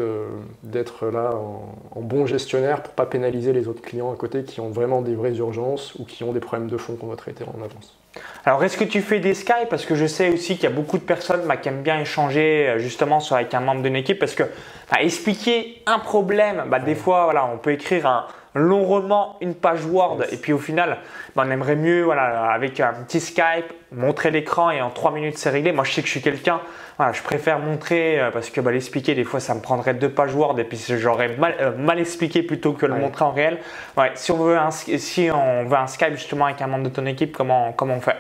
d'être 0.64 1.08
là 1.08 1.34
en, 1.36 1.76
en 2.00 2.02
bon 2.02 2.26
gestionnaire 2.26 2.82
pour 2.82 2.94
pas 2.94 3.06
pénaliser 3.06 3.52
les 3.52 3.68
autres 3.68 3.82
clients 3.82 4.14
à 4.14 4.16
côté 4.16 4.44
qui 4.44 4.62
ont 4.62 4.70
vraiment 4.70 5.02
des 5.02 5.16
vraies 5.16 5.36
urgences 5.36 5.96
ou 6.00 6.06
qui 6.06 6.24
ont 6.24 6.32
des 6.32 6.40
problèmes 6.40 6.70
de 6.70 6.78
fond 6.78 6.96
qu'on 6.96 7.08
doit 7.08 7.16
traiter 7.18 7.44
en 7.44 7.62
avance. 7.62 7.98
Alors, 8.46 8.64
est-ce 8.64 8.78
que 8.78 8.84
tu 8.84 9.02
fais 9.02 9.20
des 9.20 9.34
Skype? 9.34 9.70
Parce 9.70 9.86
que 9.86 9.96
je 9.96 10.06
sais 10.06 10.30
aussi 10.30 10.56
qu'il 10.56 10.64
y 10.66 10.68
a 10.72 10.76
beaucoup 10.76 10.98
de 10.98 11.04
personnes 11.04 11.42
bah, 11.48 11.58
qui 11.58 11.70
aiment 11.70 11.82
bien 11.82 12.00
échanger 12.00 12.68
euh, 12.70 12.80
justement 12.80 13.20
sur- 13.20 13.36
avec 13.36 13.54
un 13.54 13.60
membre 13.60 13.82
d'une 13.82 13.96
équipe. 13.96 14.20
Parce 14.20 14.36
que 14.36 14.44
bah, 14.92 14.98
expliquer 15.02 15.82
un 15.88 16.00
problème, 16.00 16.66
bah, 16.68 16.80
des 16.80 16.96
fois, 16.96 17.26
voilà, 17.26 17.46
on 17.46 17.58
peut 17.58 17.72
écrire 17.72 18.06
un 18.06 18.28
long 18.56 18.84
roman, 18.86 19.36
une 19.42 19.54
page 19.54 19.86
Word, 19.86 20.20
Yes. 20.22 20.34
et 20.34 20.38
puis 20.38 20.54
au 20.54 20.58
final, 20.58 20.98
bah, 21.36 21.44
on 21.46 21.52
aimerait 21.52 21.76
mieux, 21.76 22.04
voilà, 22.04 22.46
avec 22.52 22.80
un 22.80 22.94
petit 22.94 23.20
Skype, 23.20 23.72
montrer 23.92 24.32
l'écran 24.32 24.72
et 24.72 24.82
en 24.82 24.90
trois 24.90 25.12
minutes 25.12 25.38
c'est 25.38 25.50
réglé. 25.50 25.72
Moi, 25.74 25.84
je 25.84 25.92
sais 25.92 26.02
que 26.02 26.08
je 26.08 26.12
suis 26.12 26.22
quelqu'un, 26.22 26.62
voilà, 26.98 27.12
je 27.12 27.22
préfère 27.22 27.60
montrer 27.60 28.20
euh, 28.20 28.32
parce 28.32 28.50
que 28.50 28.62
bah, 28.62 28.72
l'expliquer, 28.72 29.14
des 29.14 29.26
fois, 29.26 29.40
ça 29.42 29.54
me 29.54 29.60
prendrait 29.60 29.94
deux 29.94 30.10
pages 30.10 30.34
Word 30.34 30.58
et 30.60 30.64
puis 30.64 30.82
j'aurais 30.98 31.36
mal, 31.38 31.56
euh, 31.60 31.72
mal 31.78 32.00
expliqué 32.00 32.44
plutôt 32.44 32.72
que 32.74 32.86
le 32.86 32.94
Ouais. 32.94 33.00
montrer 33.00 33.26
en 33.26 33.32
réel. 33.32 33.58
Ouais, 33.98 34.12
si 34.16 34.32
on 34.32 34.38
veut 34.38 34.58
un, 34.58 34.72
si 34.72 35.30
on 35.34 35.66
veut 35.66 35.78
un 35.78 35.88
Skype 35.88 36.14
justement 36.16 36.46
avec 36.46 36.62
un 36.62 36.68
membre 36.68 36.86
de 36.86 36.90
ton 36.90 37.06
équipe, 37.06 37.36
comment, 37.36 37.74
comment 37.74 37.96
on 37.96 38.02
fait? 38.02 38.16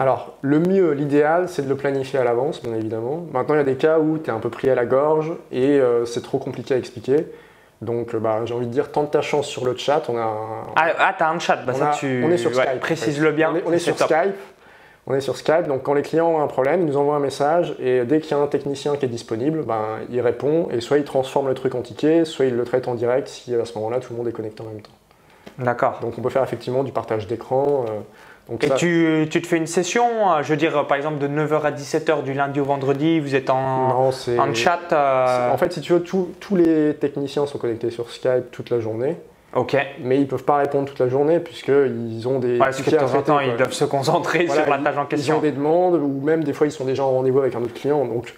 Alors, 0.00 0.34
le 0.42 0.60
mieux, 0.60 0.92
l'idéal, 0.92 1.48
c'est 1.48 1.62
de 1.62 1.68
le 1.68 1.74
planifier 1.76 2.20
à 2.20 2.24
l'avance, 2.24 2.62
bien 2.62 2.72
évidemment. 2.74 3.24
Maintenant, 3.32 3.54
il 3.54 3.58
y 3.58 3.60
a 3.62 3.64
des 3.64 3.74
cas 3.76 3.98
où 3.98 4.18
tu 4.18 4.30
es 4.30 4.32
un 4.32 4.38
peu 4.38 4.48
pris 4.50 4.70
à 4.70 4.76
la 4.76 4.84
gorge 4.84 5.32
et 5.50 5.80
euh, 5.80 6.04
c'est 6.04 6.22
trop 6.22 6.38
compliqué 6.38 6.74
à 6.74 6.76
expliquer. 6.76 7.26
Donc, 7.80 8.14
euh, 8.14 8.18
bah, 8.18 8.40
j'ai 8.44 8.54
envie 8.54 8.66
de 8.66 8.72
dire, 8.72 8.90
tente 8.90 9.12
ta 9.12 9.20
chance 9.20 9.46
sur 9.46 9.64
le 9.64 9.76
chat. 9.76 10.02
On 10.08 10.16
a 10.16 10.20
un- 10.22 10.66
Ah, 10.76 10.86
ah 10.98 11.14
t'as 11.16 11.30
un 11.30 11.38
chat, 11.38 11.56
bah 11.64 11.72
On 11.76 11.78
ça 11.78 11.90
a- 11.90 11.94
tu 11.94 12.24
on 12.26 12.30
est 12.30 12.36
sur 12.36 12.50
ouais, 12.50 12.66
Skype, 12.66 12.80
précise-le 12.80 13.30
bien. 13.32 13.52
On 13.52 13.56
est, 13.56 13.62
on 13.66 13.72
est 13.72 13.78
c'est 13.78 13.84
sur 13.94 13.96
top. 13.96 14.08
Skype. 14.08 14.34
On 15.10 15.14
est 15.14 15.20
sur 15.22 15.36
Skype, 15.38 15.66
donc 15.68 15.84
quand 15.84 15.94
les 15.94 16.02
clients 16.02 16.28
ont 16.28 16.42
un 16.42 16.46
problème, 16.48 16.80
ils 16.82 16.86
nous 16.86 16.96
envoient 16.98 17.16
un 17.16 17.20
message 17.20 17.74
et 17.78 18.04
dès 18.04 18.20
qu'il 18.20 18.32
y 18.32 18.34
a 18.34 18.42
un 18.42 18.46
technicien 18.46 18.94
qui 18.96 19.06
est 19.06 19.08
disponible, 19.08 19.62
ben, 19.62 20.00
il 20.10 20.20
répond 20.20 20.68
et 20.70 20.82
soit 20.82 20.98
il 20.98 21.04
transforme 21.04 21.48
le 21.48 21.54
truc 21.54 21.74
en 21.74 21.80
ticket, 21.80 22.26
soit 22.26 22.44
il 22.44 22.54
le 22.54 22.64
traite 22.64 22.88
en 22.88 22.94
direct 22.94 23.26
si 23.28 23.54
à 23.54 23.64
ce 23.64 23.72
moment-là 23.78 24.00
tout 24.00 24.12
le 24.12 24.18
monde 24.18 24.28
est 24.28 24.32
connecté 24.32 24.62
en 24.62 24.66
même 24.66 24.82
temps. 24.82 24.90
D'accord. 25.58 26.00
Donc 26.02 26.12
on 26.18 26.20
peut 26.20 26.28
faire 26.28 26.42
effectivement 26.42 26.82
du 26.84 26.92
partage 26.92 27.26
d'écran. 27.26 27.86
euh, 27.88 28.00
Donc 28.48 28.64
et 28.64 28.70
tu, 28.70 29.26
tu, 29.30 29.42
te 29.42 29.46
fais 29.46 29.58
une 29.58 29.66
session, 29.66 30.32
euh, 30.32 30.42
je 30.42 30.48
veux 30.48 30.56
dire, 30.56 30.86
par 30.86 30.96
exemple, 30.96 31.18
de 31.18 31.28
9h 31.28 31.62
à 31.62 31.70
17h 31.70 32.22
du 32.22 32.32
lundi 32.32 32.60
au 32.60 32.64
vendredi, 32.64 33.20
vous 33.20 33.34
êtes 33.34 33.50
en, 33.50 34.08
en 34.08 34.54
chat 34.54 35.50
En 35.52 35.56
fait, 35.58 35.72
si 35.72 35.80
tu 35.82 35.92
veux, 35.92 36.02
tous 36.02 36.56
les 36.56 36.94
techniciens 36.94 37.46
sont 37.46 37.58
connectés 37.58 37.90
sur 37.90 38.10
Skype 38.10 38.50
toute 38.50 38.70
la 38.70 38.80
journée. 38.80 39.16
Ok. 39.54 39.76
Mais 40.02 40.16
ils 40.16 40.22
ne 40.22 40.26
peuvent 40.26 40.44
pas 40.44 40.56
répondre 40.56 40.86
toute 40.86 40.98
la 40.98 41.08
journée 41.08 41.40
puisqu'ils 41.40 42.28
ont 42.28 42.38
des. 42.38 42.58
parce 42.58 42.80
que 42.82 42.90
de 42.90 42.96
temps 42.96 43.14
en 43.14 43.22
temps, 43.22 43.40
ils 43.40 43.56
doivent 43.56 43.72
se 43.72 43.84
concentrer 43.84 44.46
sur 44.46 44.68
la 44.68 44.78
tâche 44.78 44.96
en 44.96 45.06
question. 45.06 45.34
Ils 45.34 45.38
ont 45.38 45.42
des 45.42 45.52
demandes 45.52 45.94
ou 45.94 46.20
même 46.22 46.44
des 46.44 46.52
fois, 46.52 46.66
ils 46.66 46.72
sont 46.72 46.84
déjà 46.84 47.04
en 47.04 47.10
rendez-vous 47.10 47.40
avec 47.40 47.54
un 47.54 47.62
autre 47.62 47.74
client. 47.74 48.04
Donc, 48.04 48.34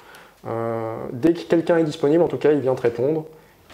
euh, 0.47 0.95
dès 1.13 1.33
que 1.33 1.41
quelqu'un 1.41 1.79
est 1.79 1.85
disponible, 1.85 2.23
en 2.23 2.29
tout 2.29 2.39
cas, 2.39 2.53
il 2.53 2.61
vient 2.61 2.75
te 2.75 2.83
répondre. 2.83 3.25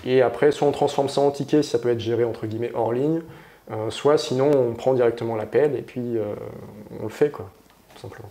Et 0.05 0.23
après, 0.23 0.51
soit 0.51 0.67
on 0.67 0.73
transforme 0.73 1.09
ça 1.09 1.21
en 1.21 1.31
ticket, 1.31 1.63
si 1.63 1.71
ça 1.71 1.79
peut 1.79 1.91
être 1.91 2.01
géré 2.01 2.25
entre 2.25 2.47
guillemets 2.47 2.71
hors 2.75 2.93
ligne, 2.93 3.23
euh, 3.71 3.91
soit 3.91 4.19
sinon 4.19 4.51
on 4.55 4.75
prend 4.75 4.95
directement 4.95 5.37
l'appel 5.37 5.77
et 5.77 5.83
puis 5.83 6.17
euh, 6.17 6.35
on 7.01 7.05
le 7.05 7.09
fait, 7.09 7.31
quoi, 7.31 7.51
tout 7.95 8.03
simplement. 8.03 8.29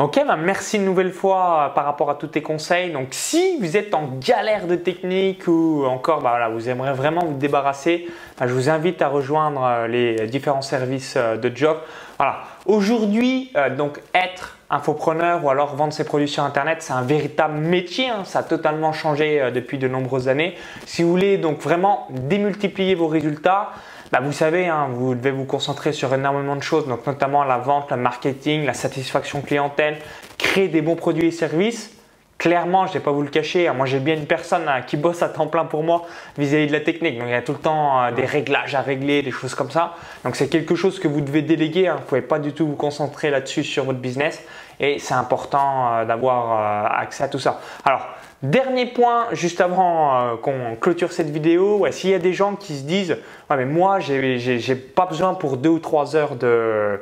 Ok, 0.00 0.20
bah 0.26 0.36
merci 0.36 0.76
une 0.76 0.84
nouvelle 0.84 1.12
fois 1.12 1.70
par 1.76 1.84
rapport 1.84 2.10
à 2.10 2.16
tous 2.16 2.26
tes 2.26 2.42
conseils. 2.42 2.90
Donc 2.90 3.08
si 3.12 3.58
vous 3.60 3.76
êtes 3.76 3.94
en 3.94 4.08
galère 4.18 4.66
de 4.66 4.74
technique 4.74 5.46
ou 5.46 5.84
encore 5.86 6.20
bah, 6.20 6.30
voilà, 6.30 6.48
vous 6.48 6.68
aimeriez 6.68 6.92
vraiment 6.92 7.24
vous 7.24 7.38
débarrasser, 7.38 8.08
bah, 8.38 8.48
je 8.48 8.52
vous 8.54 8.68
invite 8.68 9.00
à 9.02 9.08
rejoindre 9.08 9.86
les 9.86 10.26
différents 10.26 10.62
services 10.62 11.16
de 11.16 11.52
Job. 11.54 11.76
Voilà. 12.18 12.40
Aujourd'hui, 12.66 13.52
donc 13.76 14.00
être 14.14 14.54
infopreneur 14.74 15.44
ou 15.44 15.50
alors 15.50 15.76
vendre 15.76 15.92
ses 15.92 16.04
produits 16.04 16.28
sur 16.28 16.42
Internet, 16.42 16.78
c'est 16.80 16.92
un 16.92 17.02
véritable 17.02 17.54
métier. 17.58 18.08
Hein. 18.08 18.24
Ça 18.24 18.40
a 18.40 18.42
totalement 18.42 18.92
changé 18.92 19.40
euh, 19.40 19.50
depuis 19.50 19.78
de 19.78 19.88
nombreuses 19.88 20.28
années. 20.28 20.54
Si 20.86 21.02
vous 21.02 21.10
voulez 21.10 21.38
donc 21.38 21.60
vraiment 21.60 22.08
démultiplier 22.10 22.94
vos 22.94 23.06
résultats, 23.06 23.70
bah, 24.14 24.20
vous 24.20 24.30
savez, 24.30 24.68
hein, 24.68 24.86
vous 24.92 25.16
devez 25.16 25.32
vous 25.32 25.44
concentrer 25.44 25.92
sur 25.92 26.14
énormément 26.14 26.54
de 26.54 26.62
choses, 26.62 26.86
notamment 26.86 27.42
la 27.42 27.58
vente, 27.58 27.90
le 27.90 27.96
marketing, 27.96 28.64
la 28.64 28.72
satisfaction 28.72 29.40
clientèle, 29.40 29.96
créer 30.38 30.68
des 30.68 30.82
bons 30.82 30.94
produits 30.94 31.26
et 31.26 31.30
services. 31.32 31.90
Clairement, 32.38 32.86
je 32.86 32.92
ne 32.92 32.98
vais 32.98 33.00
pas 33.00 33.10
vous 33.10 33.22
le 33.22 33.28
cacher, 33.28 33.66
hein, 33.66 33.72
moi 33.72 33.86
j'ai 33.86 33.98
bien 33.98 34.14
une 34.14 34.26
personne 34.26 34.70
qui 34.86 34.96
bosse 34.96 35.20
à 35.22 35.28
temps 35.28 35.48
plein 35.48 35.64
pour 35.64 35.82
moi 35.82 36.06
vis-à-vis 36.38 36.68
de 36.68 36.72
la 36.72 36.78
technique. 36.78 37.18
Donc 37.18 37.26
il 37.26 37.32
y 37.32 37.34
a 37.34 37.42
tout 37.42 37.54
le 37.54 37.58
temps 37.58 38.04
euh, 38.04 38.12
des 38.12 38.24
réglages 38.24 38.76
à 38.76 38.82
régler, 38.82 39.22
des 39.22 39.32
choses 39.32 39.56
comme 39.56 39.72
ça. 39.72 39.96
Donc 40.24 40.36
c'est 40.36 40.46
quelque 40.46 40.76
chose 40.76 41.00
que 41.00 41.08
vous 41.08 41.20
devez 41.20 41.42
déléguer. 41.42 41.88
Vous 41.88 41.98
ne 41.98 42.04
pouvez 42.04 42.22
pas 42.22 42.38
du 42.38 42.52
tout 42.52 42.68
vous 42.68 42.76
concentrer 42.76 43.30
là-dessus 43.30 43.64
sur 43.64 43.82
votre 43.82 43.98
business 43.98 44.44
et 44.80 44.98
c'est 44.98 45.14
important 45.14 45.92
euh, 45.92 46.04
d'avoir 46.04 46.52
euh, 46.52 47.02
accès 47.02 47.24
à 47.24 47.28
tout 47.28 47.38
ça. 47.38 47.60
Alors, 47.84 48.06
dernier 48.42 48.86
point, 48.86 49.26
juste 49.32 49.60
avant 49.60 50.16
euh, 50.16 50.36
qu'on 50.36 50.76
clôture 50.80 51.12
cette 51.12 51.30
vidéo, 51.30 51.86
s'il 51.90 52.10
y 52.10 52.14
a 52.14 52.18
des 52.18 52.32
gens 52.32 52.56
qui 52.56 52.76
se 52.76 52.82
disent 52.84 53.16
ouais, 53.50 53.56
mais 53.56 53.64
moi, 53.64 54.00
j'ai 54.00 54.74
pas 54.74 55.06
besoin 55.06 55.34
pour 55.34 55.56
deux 55.56 55.70
ou 55.70 55.78
trois 55.78 56.16
heures 56.16 56.36
de, 56.36 57.00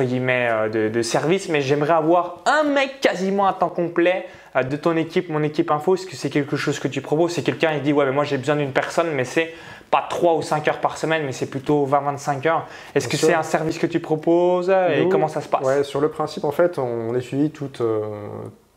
guillemets, 0.00 0.68
de, 0.70 1.02
service, 1.02 1.48
mais 1.48 1.60
j'aimerais 1.60 1.94
avoir 1.94 2.38
un 2.46 2.64
mec 2.64 3.00
quasiment 3.00 3.46
à 3.46 3.52
temps 3.52 3.68
complet 3.68 4.26
de 4.54 4.76
ton 4.76 4.96
équipe, 4.96 5.30
mon 5.30 5.42
équipe 5.42 5.70
info, 5.70 5.94
est-ce 5.94 6.06
que 6.06 6.16
c'est 6.16 6.30
quelque 6.30 6.56
chose 6.56 6.78
que 6.78 6.88
tu 6.88 7.00
proposes? 7.00 7.32
C'est 7.32 7.42
quelqu'un 7.42 7.74
qui 7.76 7.80
dit 7.80 7.92
ouais 7.92 8.04
mais 8.04 8.12
moi 8.12 8.24
j'ai 8.24 8.36
besoin 8.36 8.56
d'une 8.56 8.72
personne 8.72 9.10
mais 9.12 9.24
c'est 9.24 9.54
pas 9.92 10.06
3 10.08 10.36
ou 10.36 10.42
5 10.42 10.66
heures 10.68 10.80
par 10.80 10.96
semaine, 10.96 11.22
mais 11.26 11.32
c'est 11.32 11.50
plutôt 11.50 11.86
20-25 11.86 12.48
heures. 12.48 12.66
Est-ce 12.94 13.06
que 13.06 13.18
c'est 13.18 13.34
un 13.34 13.42
service 13.42 13.78
que 13.78 13.86
tu 13.86 14.00
proposes? 14.00 14.70
Et 14.70 15.06
comment 15.08 15.28
ça 15.28 15.42
se 15.42 15.48
passe? 15.48 15.62
ouais, 15.62 15.84
Sur 15.84 16.00
le 16.00 16.08
principe, 16.08 16.44
en 16.44 16.50
fait, 16.50 16.78
on 16.78 17.14
étudie 17.14 17.50
toute, 17.50 17.82
euh, 17.82 18.00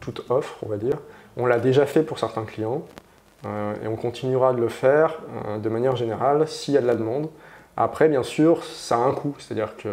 toute 0.02 0.30
offre, 0.30 0.58
on 0.64 0.70
va 0.70 0.76
dire. 0.76 0.98
On 1.38 1.46
l'a 1.46 1.58
déjà 1.58 1.86
fait 1.86 2.04
pour 2.04 2.20
certains 2.20 2.44
clients 2.44 2.82
euh, 3.46 3.74
et 3.82 3.88
on 3.88 3.96
continuera 3.96 4.52
de 4.52 4.60
le 4.60 4.68
faire 4.68 5.20
euh, 5.48 5.58
de 5.58 5.70
manière 5.70 5.96
générale 5.96 6.50
s'il 6.50 6.74
y 6.74 6.78
a 6.78 6.82
de 6.82 6.88
la 6.88 6.96
demande. 6.96 7.30
Après, 7.78 8.10
bien 8.10 8.24
sûr, 8.24 8.66
ça 8.66 8.96
a 8.96 9.00
un 9.00 9.14
coût, 9.14 9.36
c'est-à-dire 9.40 9.76
que... 9.78 9.88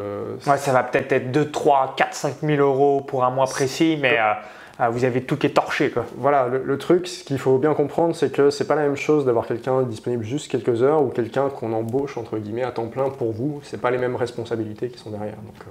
Ouais, 0.49 0.59
ça 0.59 0.73
va 0.73 0.83
peut-être 0.83 1.13
être 1.13 1.31
2, 1.31 1.53
3, 1.53 1.95
4, 1.97 2.15
5 2.15 2.35
000 2.43 2.61
euros 2.61 3.01
pour 3.01 3.23
un 3.23 3.31
mois 3.31 3.47
précis, 3.47 3.97
mais... 4.01 4.19
Ah, 4.79 4.89
vous 4.89 5.05
avez 5.05 5.23
tout 5.23 5.37
qui 5.37 5.47
est 5.47 5.51
torché. 5.51 5.93
Voilà, 6.17 6.49
le, 6.49 6.79
truc, 6.79 7.07
ce 7.07 7.25
qu'il 7.25 7.39
faut 7.39 7.59
bien 7.59 7.75
comprendre, 7.75 8.17
c'est 8.17 8.33
que 8.33 8.51
c'est 8.51 8.67
pas 8.67 8.75
la 8.75 8.83
même 8.83 8.97
chose 8.97 9.25
d'avoir 9.25 9.47
quelqu'un 9.47 9.83
disponible 9.83 10.25
juste 10.25 10.51
quelques 10.51 10.83
heures 10.83 11.03
ou 11.03 11.09
quelqu'un 11.09 11.51
qu'on 11.51 11.73
embauche 11.73 12.17
entre 12.17 12.39
guillemets 12.39 12.63
à 12.63 12.71
temps 12.71 12.87
plein 12.87 13.11
pour 13.11 13.33
vous. 13.33 13.61
C'est 13.63 13.81
pas 13.81 13.91
les 13.91 13.99
mêmes 13.99 14.17
responsabilités 14.17 14.89
qui 14.89 14.99
sont 14.99 15.11
derrière. 15.11 15.35
Euh. 15.35 15.71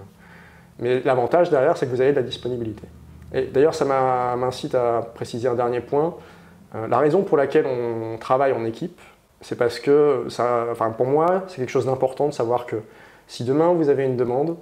Mais 0.79 1.01
l'avantage 1.01 1.49
derrière, 1.49 1.77
c'est 1.77 1.87
que 1.87 1.91
vous 1.91 2.01
avez 2.01 2.11
de 2.11 2.17
la 2.17 2.23
disponibilité. 2.23 2.87
Et 3.33 3.43
d'ailleurs, 3.43 3.73
ça 3.73 3.85
m'incite 3.85 4.75
à 4.75 5.01
préciser 5.15 5.47
un 5.47 5.55
dernier 5.55 5.79
point. 5.79 6.15
Euh, 6.75 6.87
la 6.87 6.99
raison 6.99 7.23
pour 7.23 7.37
laquelle 7.37 7.65
on 7.65 8.17
travaille 8.17 8.53
en 8.53 8.65
équipe, 8.65 8.99
c'est 9.41 9.57
parce 9.57 9.79
que, 9.79 10.25
ça, 10.29 10.67
pour 10.97 11.07
moi, 11.07 11.43
c'est 11.47 11.57
quelque 11.57 11.69
chose 11.69 11.85
d'important 11.85 12.27
de 12.27 12.33
savoir 12.33 12.65
que 12.65 12.77
si 13.27 13.43
demain 13.43 13.73
vous 13.73 13.89
avez 13.89 14.03
une 14.03 14.17
demande, 14.17 14.57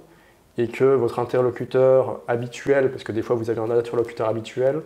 et 0.60 0.68
que 0.68 0.84
votre 0.84 1.18
interlocuteur 1.18 2.20
habituel, 2.28 2.90
parce 2.90 3.04
que 3.04 3.12
des 3.12 3.22
fois 3.22 3.36
vous 3.36 3.50
avez 3.50 3.60
un 3.60 3.70
interlocuteur 3.70 4.28
habituel, 4.28 4.80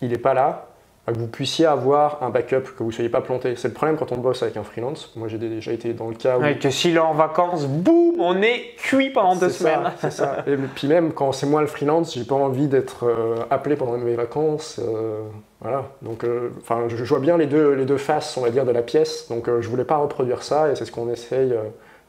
il 0.00 0.10
n'est 0.10 0.18
pas 0.18 0.34
là, 0.34 0.68
que 1.12 1.18
vous 1.18 1.26
puissiez 1.26 1.66
avoir 1.66 2.22
un 2.22 2.30
backup, 2.30 2.62
que 2.76 2.82
vous 2.82 2.86
ne 2.86 2.92
soyez 2.92 3.08
pas 3.08 3.20
planté. 3.20 3.54
C'est 3.56 3.68
le 3.68 3.74
problème 3.74 3.96
quand 3.96 4.12
on 4.12 4.18
bosse 4.18 4.42
avec 4.42 4.56
un 4.56 4.62
freelance. 4.62 5.12
Moi, 5.16 5.28
j'ai 5.28 5.38
déjà 5.38 5.72
été 5.72 5.92
dans 5.92 6.08
le 6.08 6.14
cas 6.14 6.38
où. 6.38 6.42
que 6.60 6.70
s'il 6.70 6.96
est 6.96 7.00
en 7.00 7.14
vacances, 7.14 7.66
boum, 7.66 8.20
on 8.20 8.42
est 8.42 8.74
cuit 8.76 9.10
pendant 9.10 9.36
deux 9.36 9.50
semaines. 9.50 9.92
C'est 10.00 10.12
ça. 10.12 10.44
Et 10.46 10.56
puis 10.56 10.88
même 10.88 11.12
quand 11.12 11.32
c'est 11.32 11.46
moi 11.46 11.60
le 11.60 11.66
freelance, 11.66 12.14
j'ai 12.14 12.24
pas 12.24 12.34
envie 12.34 12.66
d'être 12.66 13.04
euh, 13.04 13.36
appelé 13.50 13.76
pendant 13.76 13.96
mes 13.96 14.14
vacances. 14.14 14.80
Euh, 14.82 15.22
voilà. 15.60 15.84
Donc, 16.02 16.24
euh, 16.24 16.50
je, 16.88 17.04
vois 17.04 17.20
bien 17.20 17.36
les 17.36 17.46
deux, 17.46 17.72
les 17.72 17.84
deux 17.84 17.96
faces, 17.96 18.36
on 18.36 18.42
va 18.42 18.50
dire, 18.50 18.64
de 18.64 18.70
la 18.70 18.82
pièce. 18.82 19.28
Donc, 19.28 19.48
je 19.60 19.68
voulais 19.68 19.84
pas 19.84 19.96
reproduire 19.96 20.42
ça, 20.42 20.70
et 20.70 20.76
c'est 20.76 20.84
ce 20.84 20.92
qu'on 20.92 21.10
essaye 21.10 21.52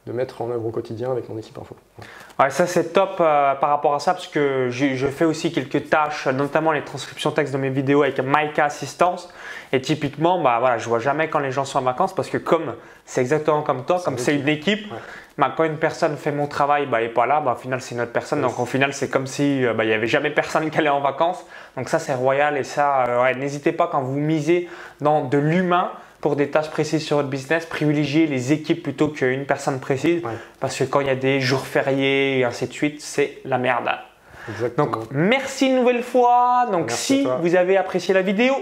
de 0.09 0.13
mettre 0.15 0.41
en 0.41 0.49
œuvre 0.49 0.65
au 0.65 0.71
quotidien 0.71 1.11
avec 1.11 1.29
mon 1.29 1.37
équipe 1.37 1.57
info. 1.57 1.75
Ouais, 2.39 2.49
ça 2.49 2.65
c'est 2.65 2.93
top 2.93 3.17
euh, 3.19 3.53
par 3.55 3.69
rapport 3.69 3.93
à 3.93 3.99
ça 3.99 4.13
parce 4.13 4.27
que 4.27 4.67
je, 4.69 5.07
fais 5.07 5.25
aussi 5.25 5.51
quelques 5.51 5.89
tâches, 5.89 6.27
notamment 6.27 6.71
les 6.71 6.83
transcriptions 6.83 7.31
texte 7.31 7.53
de 7.53 7.59
mes 7.59 7.69
vidéos 7.69 8.01
avec 8.01 8.19
Micah 8.19 8.65
Assistance. 8.65 9.29
Et 9.71 9.81
typiquement, 9.81 10.41
bah 10.41 10.57
voilà, 10.59 10.79
je 10.79 10.89
vois 10.89 10.99
jamais 10.99 11.29
quand 11.29 11.39
les 11.39 11.51
gens 11.51 11.63
sont 11.63 11.77
en 11.77 11.83
vacances 11.83 12.15
parce 12.15 12.29
que 12.29 12.37
comme 12.37 12.73
c'est 13.05 13.21
exactement 13.21 13.61
comme 13.61 13.85
toi, 13.85 14.01
comme 14.03 14.17
c'est 14.17 14.35
une 14.35 14.47
équipe, 14.47 14.91
bah, 15.37 15.53
quand 15.55 15.63
une 15.63 15.77
personne 15.77 16.17
fait 16.17 16.31
mon 16.31 16.47
travail, 16.47 16.87
bah, 16.87 17.01
elle 17.01 17.07
n'est 17.07 17.13
pas 17.13 17.27
là, 17.27 17.39
bah, 17.39 17.53
au 17.57 17.61
final 17.61 17.79
c'est 17.81 17.93
une 17.93 18.01
autre 18.01 18.11
personne. 18.11 18.41
Donc 18.41 18.59
au 18.59 18.65
final 18.65 18.93
c'est 18.93 19.09
comme 19.09 19.27
si 19.27 19.63
euh, 19.63 19.73
bah, 19.75 19.83
il 19.83 19.87
n'y 19.87 19.93
avait 19.93 20.07
jamais 20.07 20.31
personne 20.31 20.71
qui 20.71 20.77
allait 20.79 20.89
en 20.89 21.01
vacances. 21.01 21.45
Donc 21.77 21.87
ça 21.87 21.99
c'est 21.99 22.15
royal 22.15 22.57
et 22.57 22.63
ça, 22.63 23.05
euh, 23.07 23.33
n'hésitez 23.35 23.73
pas 23.73 23.87
quand 23.91 24.01
vous 24.01 24.19
misez 24.19 24.67
dans 25.01 25.23
de 25.25 25.37
l'humain 25.37 25.91
pour 26.21 26.35
des 26.35 26.49
tâches 26.49 26.69
précises 26.69 27.03
sur 27.03 27.17
votre 27.17 27.29
business, 27.29 27.65
privilégiez 27.65 28.27
les 28.27 28.51
équipes 28.51 28.83
plutôt 28.83 29.07
qu'une 29.07 29.45
personne 29.45 29.79
précise. 29.79 30.21
Parce 30.59 30.77
que 30.77 30.83
quand 30.83 30.99
il 30.99 31.07
y 31.07 31.11
a 31.11 31.15
des 31.15 31.39
jours 31.39 31.65
fériés 31.65 32.39
et 32.39 32.43
ainsi 32.43 32.67
de 32.67 32.73
suite, 32.73 33.01
c'est 33.01 33.39
la 33.45 33.57
merde. 33.57 33.89
Exactement. 34.49 34.87
Donc, 34.87 35.05
merci 35.11 35.67
une 35.67 35.75
nouvelle 35.75 36.03
fois. 36.03 36.67
Donc, 36.71 36.91
si 36.91 37.25
vous 37.41 37.55
avez 37.55 37.77
apprécié 37.77 38.13
la 38.13 38.21
vidéo, 38.21 38.55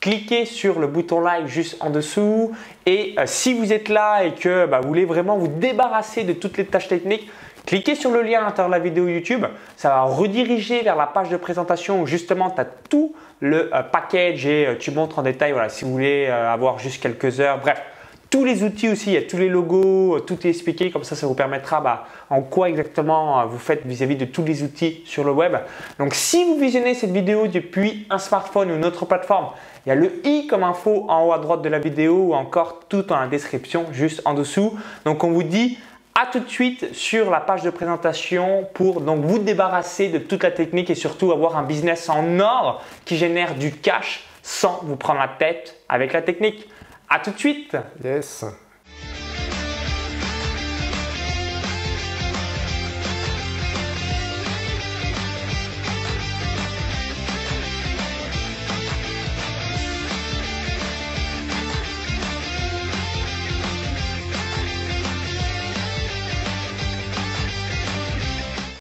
cliquez 0.00 0.44
sur 0.44 0.78
le 0.78 0.86
bouton 0.86 1.20
like 1.20 1.46
juste 1.46 1.76
en 1.80 1.90
dessous. 1.90 2.52
Et 2.86 3.14
euh, 3.18 3.24
si 3.26 3.54
vous 3.54 3.72
êtes 3.72 3.88
là 3.88 4.24
et 4.24 4.34
que 4.34 4.66
bah, 4.66 4.80
vous 4.80 4.88
voulez 4.88 5.04
vraiment 5.04 5.36
vous 5.36 5.48
débarrasser 5.48 6.24
de 6.24 6.32
toutes 6.32 6.56
les 6.56 6.64
tâches 6.64 6.88
techniques, 6.88 7.28
Cliquez 7.66 7.96
sur 7.96 8.12
le 8.12 8.22
lien 8.22 8.42
à 8.42 8.44
l'intérieur 8.44 8.68
de 8.68 8.76
la 8.76 8.78
vidéo 8.78 9.08
YouTube, 9.08 9.44
ça 9.76 9.88
va 9.88 10.02
rediriger 10.02 10.82
vers 10.82 10.94
la 10.94 11.06
page 11.06 11.30
de 11.30 11.36
présentation 11.36 12.00
où 12.00 12.06
justement 12.06 12.48
tu 12.48 12.60
as 12.60 12.64
tout 12.64 13.12
le 13.40 13.74
euh, 13.74 13.82
package 13.82 14.46
et 14.46 14.66
euh, 14.68 14.74
tu 14.78 14.92
montres 14.92 15.18
en 15.18 15.22
détail 15.22 15.50
voilà, 15.50 15.68
si 15.68 15.84
vous 15.84 15.90
voulez 15.90 16.26
euh, 16.28 16.52
avoir 16.52 16.78
juste 16.78 17.02
quelques 17.02 17.40
heures. 17.40 17.58
Bref, 17.58 17.82
tous 18.30 18.44
les 18.44 18.62
outils 18.62 18.88
aussi, 18.88 19.10
il 19.10 19.14
y 19.14 19.16
a 19.16 19.22
tous 19.22 19.38
les 19.38 19.48
logos, 19.48 20.20
tout 20.20 20.46
est 20.46 20.50
expliqué, 20.50 20.92
comme 20.92 21.02
ça 21.02 21.16
ça 21.16 21.26
vous 21.26 21.34
permettra 21.34 21.80
bah, 21.80 22.06
en 22.30 22.40
quoi 22.40 22.68
exactement 22.68 23.44
vous 23.46 23.58
faites 23.58 23.84
vis-à-vis 23.84 24.16
de 24.16 24.26
tous 24.26 24.44
les 24.44 24.62
outils 24.62 25.02
sur 25.04 25.24
le 25.24 25.32
web. 25.32 25.56
Donc 25.98 26.14
si 26.14 26.44
vous 26.44 26.60
visionnez 26.60 26.94
cette 26.94 27.12
vidéo 27.12 27.48
depuis 27.48 28.06
un 28.10 28.18
smartphone 28.18 28.70
ou 28.70 28.76
une 28.76 28.84
autre 28.84 29.06
plateforme, 29.06 29.48
il 29.84 29.88
y 29.88 29.92
a 29.92 29.96
le 29.96 30.24
i 30.24 30.46
comme 30.46 30.62
info 30.62 31.06
en 31.08 31.26
haut 31.26 31.32
à 31.32 31.38
droite 31.38 31.62
de 31.62 31.68
la 31.68 31.80
vidéo 31.80 32.28
ou 32.28 32.34
encore 32.34 32.80
tout 32.88 33.12
en 33.12 33.18
la 33.18 33.26
description 33.26 33.86
juste 33.90 34.22
en 34.24 34.34
dessous. 34.34 34.78
Donc 35.04 35.24
on 35.24 35.32
vous 35.32 35.42
dit 35.42 35.78
à 36.18 36.26
tout 36.26 36.40
de 36.40 36.48
suite 36.48 36.94
sur 36.94 37.30
la 37.30 37.40
page 37.40 37.62
de 37.62 37.68
présentation 37.68 38.66
pour 38.72 39.02
donc 39.02 39.22
vous 39.22 39.38
débarrasser 39.38 40.08
de 40.08 40.18
toute 40.18 40.42
la 40.42 40.50
technique 40.50 40.88
et 40.88 40.94
surtout 40.94 41.30
avoir 41.30 41.58
un 41.58 41.62
business 41.62 42.08
en 42.08 42.40
or 42.40 42.82
qui 43.04 43.18
génère 43.18 43.54
du 43.54 43.70
cash 43.70 44.24
sans 44.42 44.80
vous 44.84 44.96
prendre 44.96 45.20
la 45.20 45.28
tête 45.28 45.76
avec 45.90 46.14
la 46.14 46.22
technique. 46.22 46.68
À 47.10 47.18
tout 47.18 47.32
de 47.32 47.38
suite. 47.38 47.76
Yes. 48.02 48.46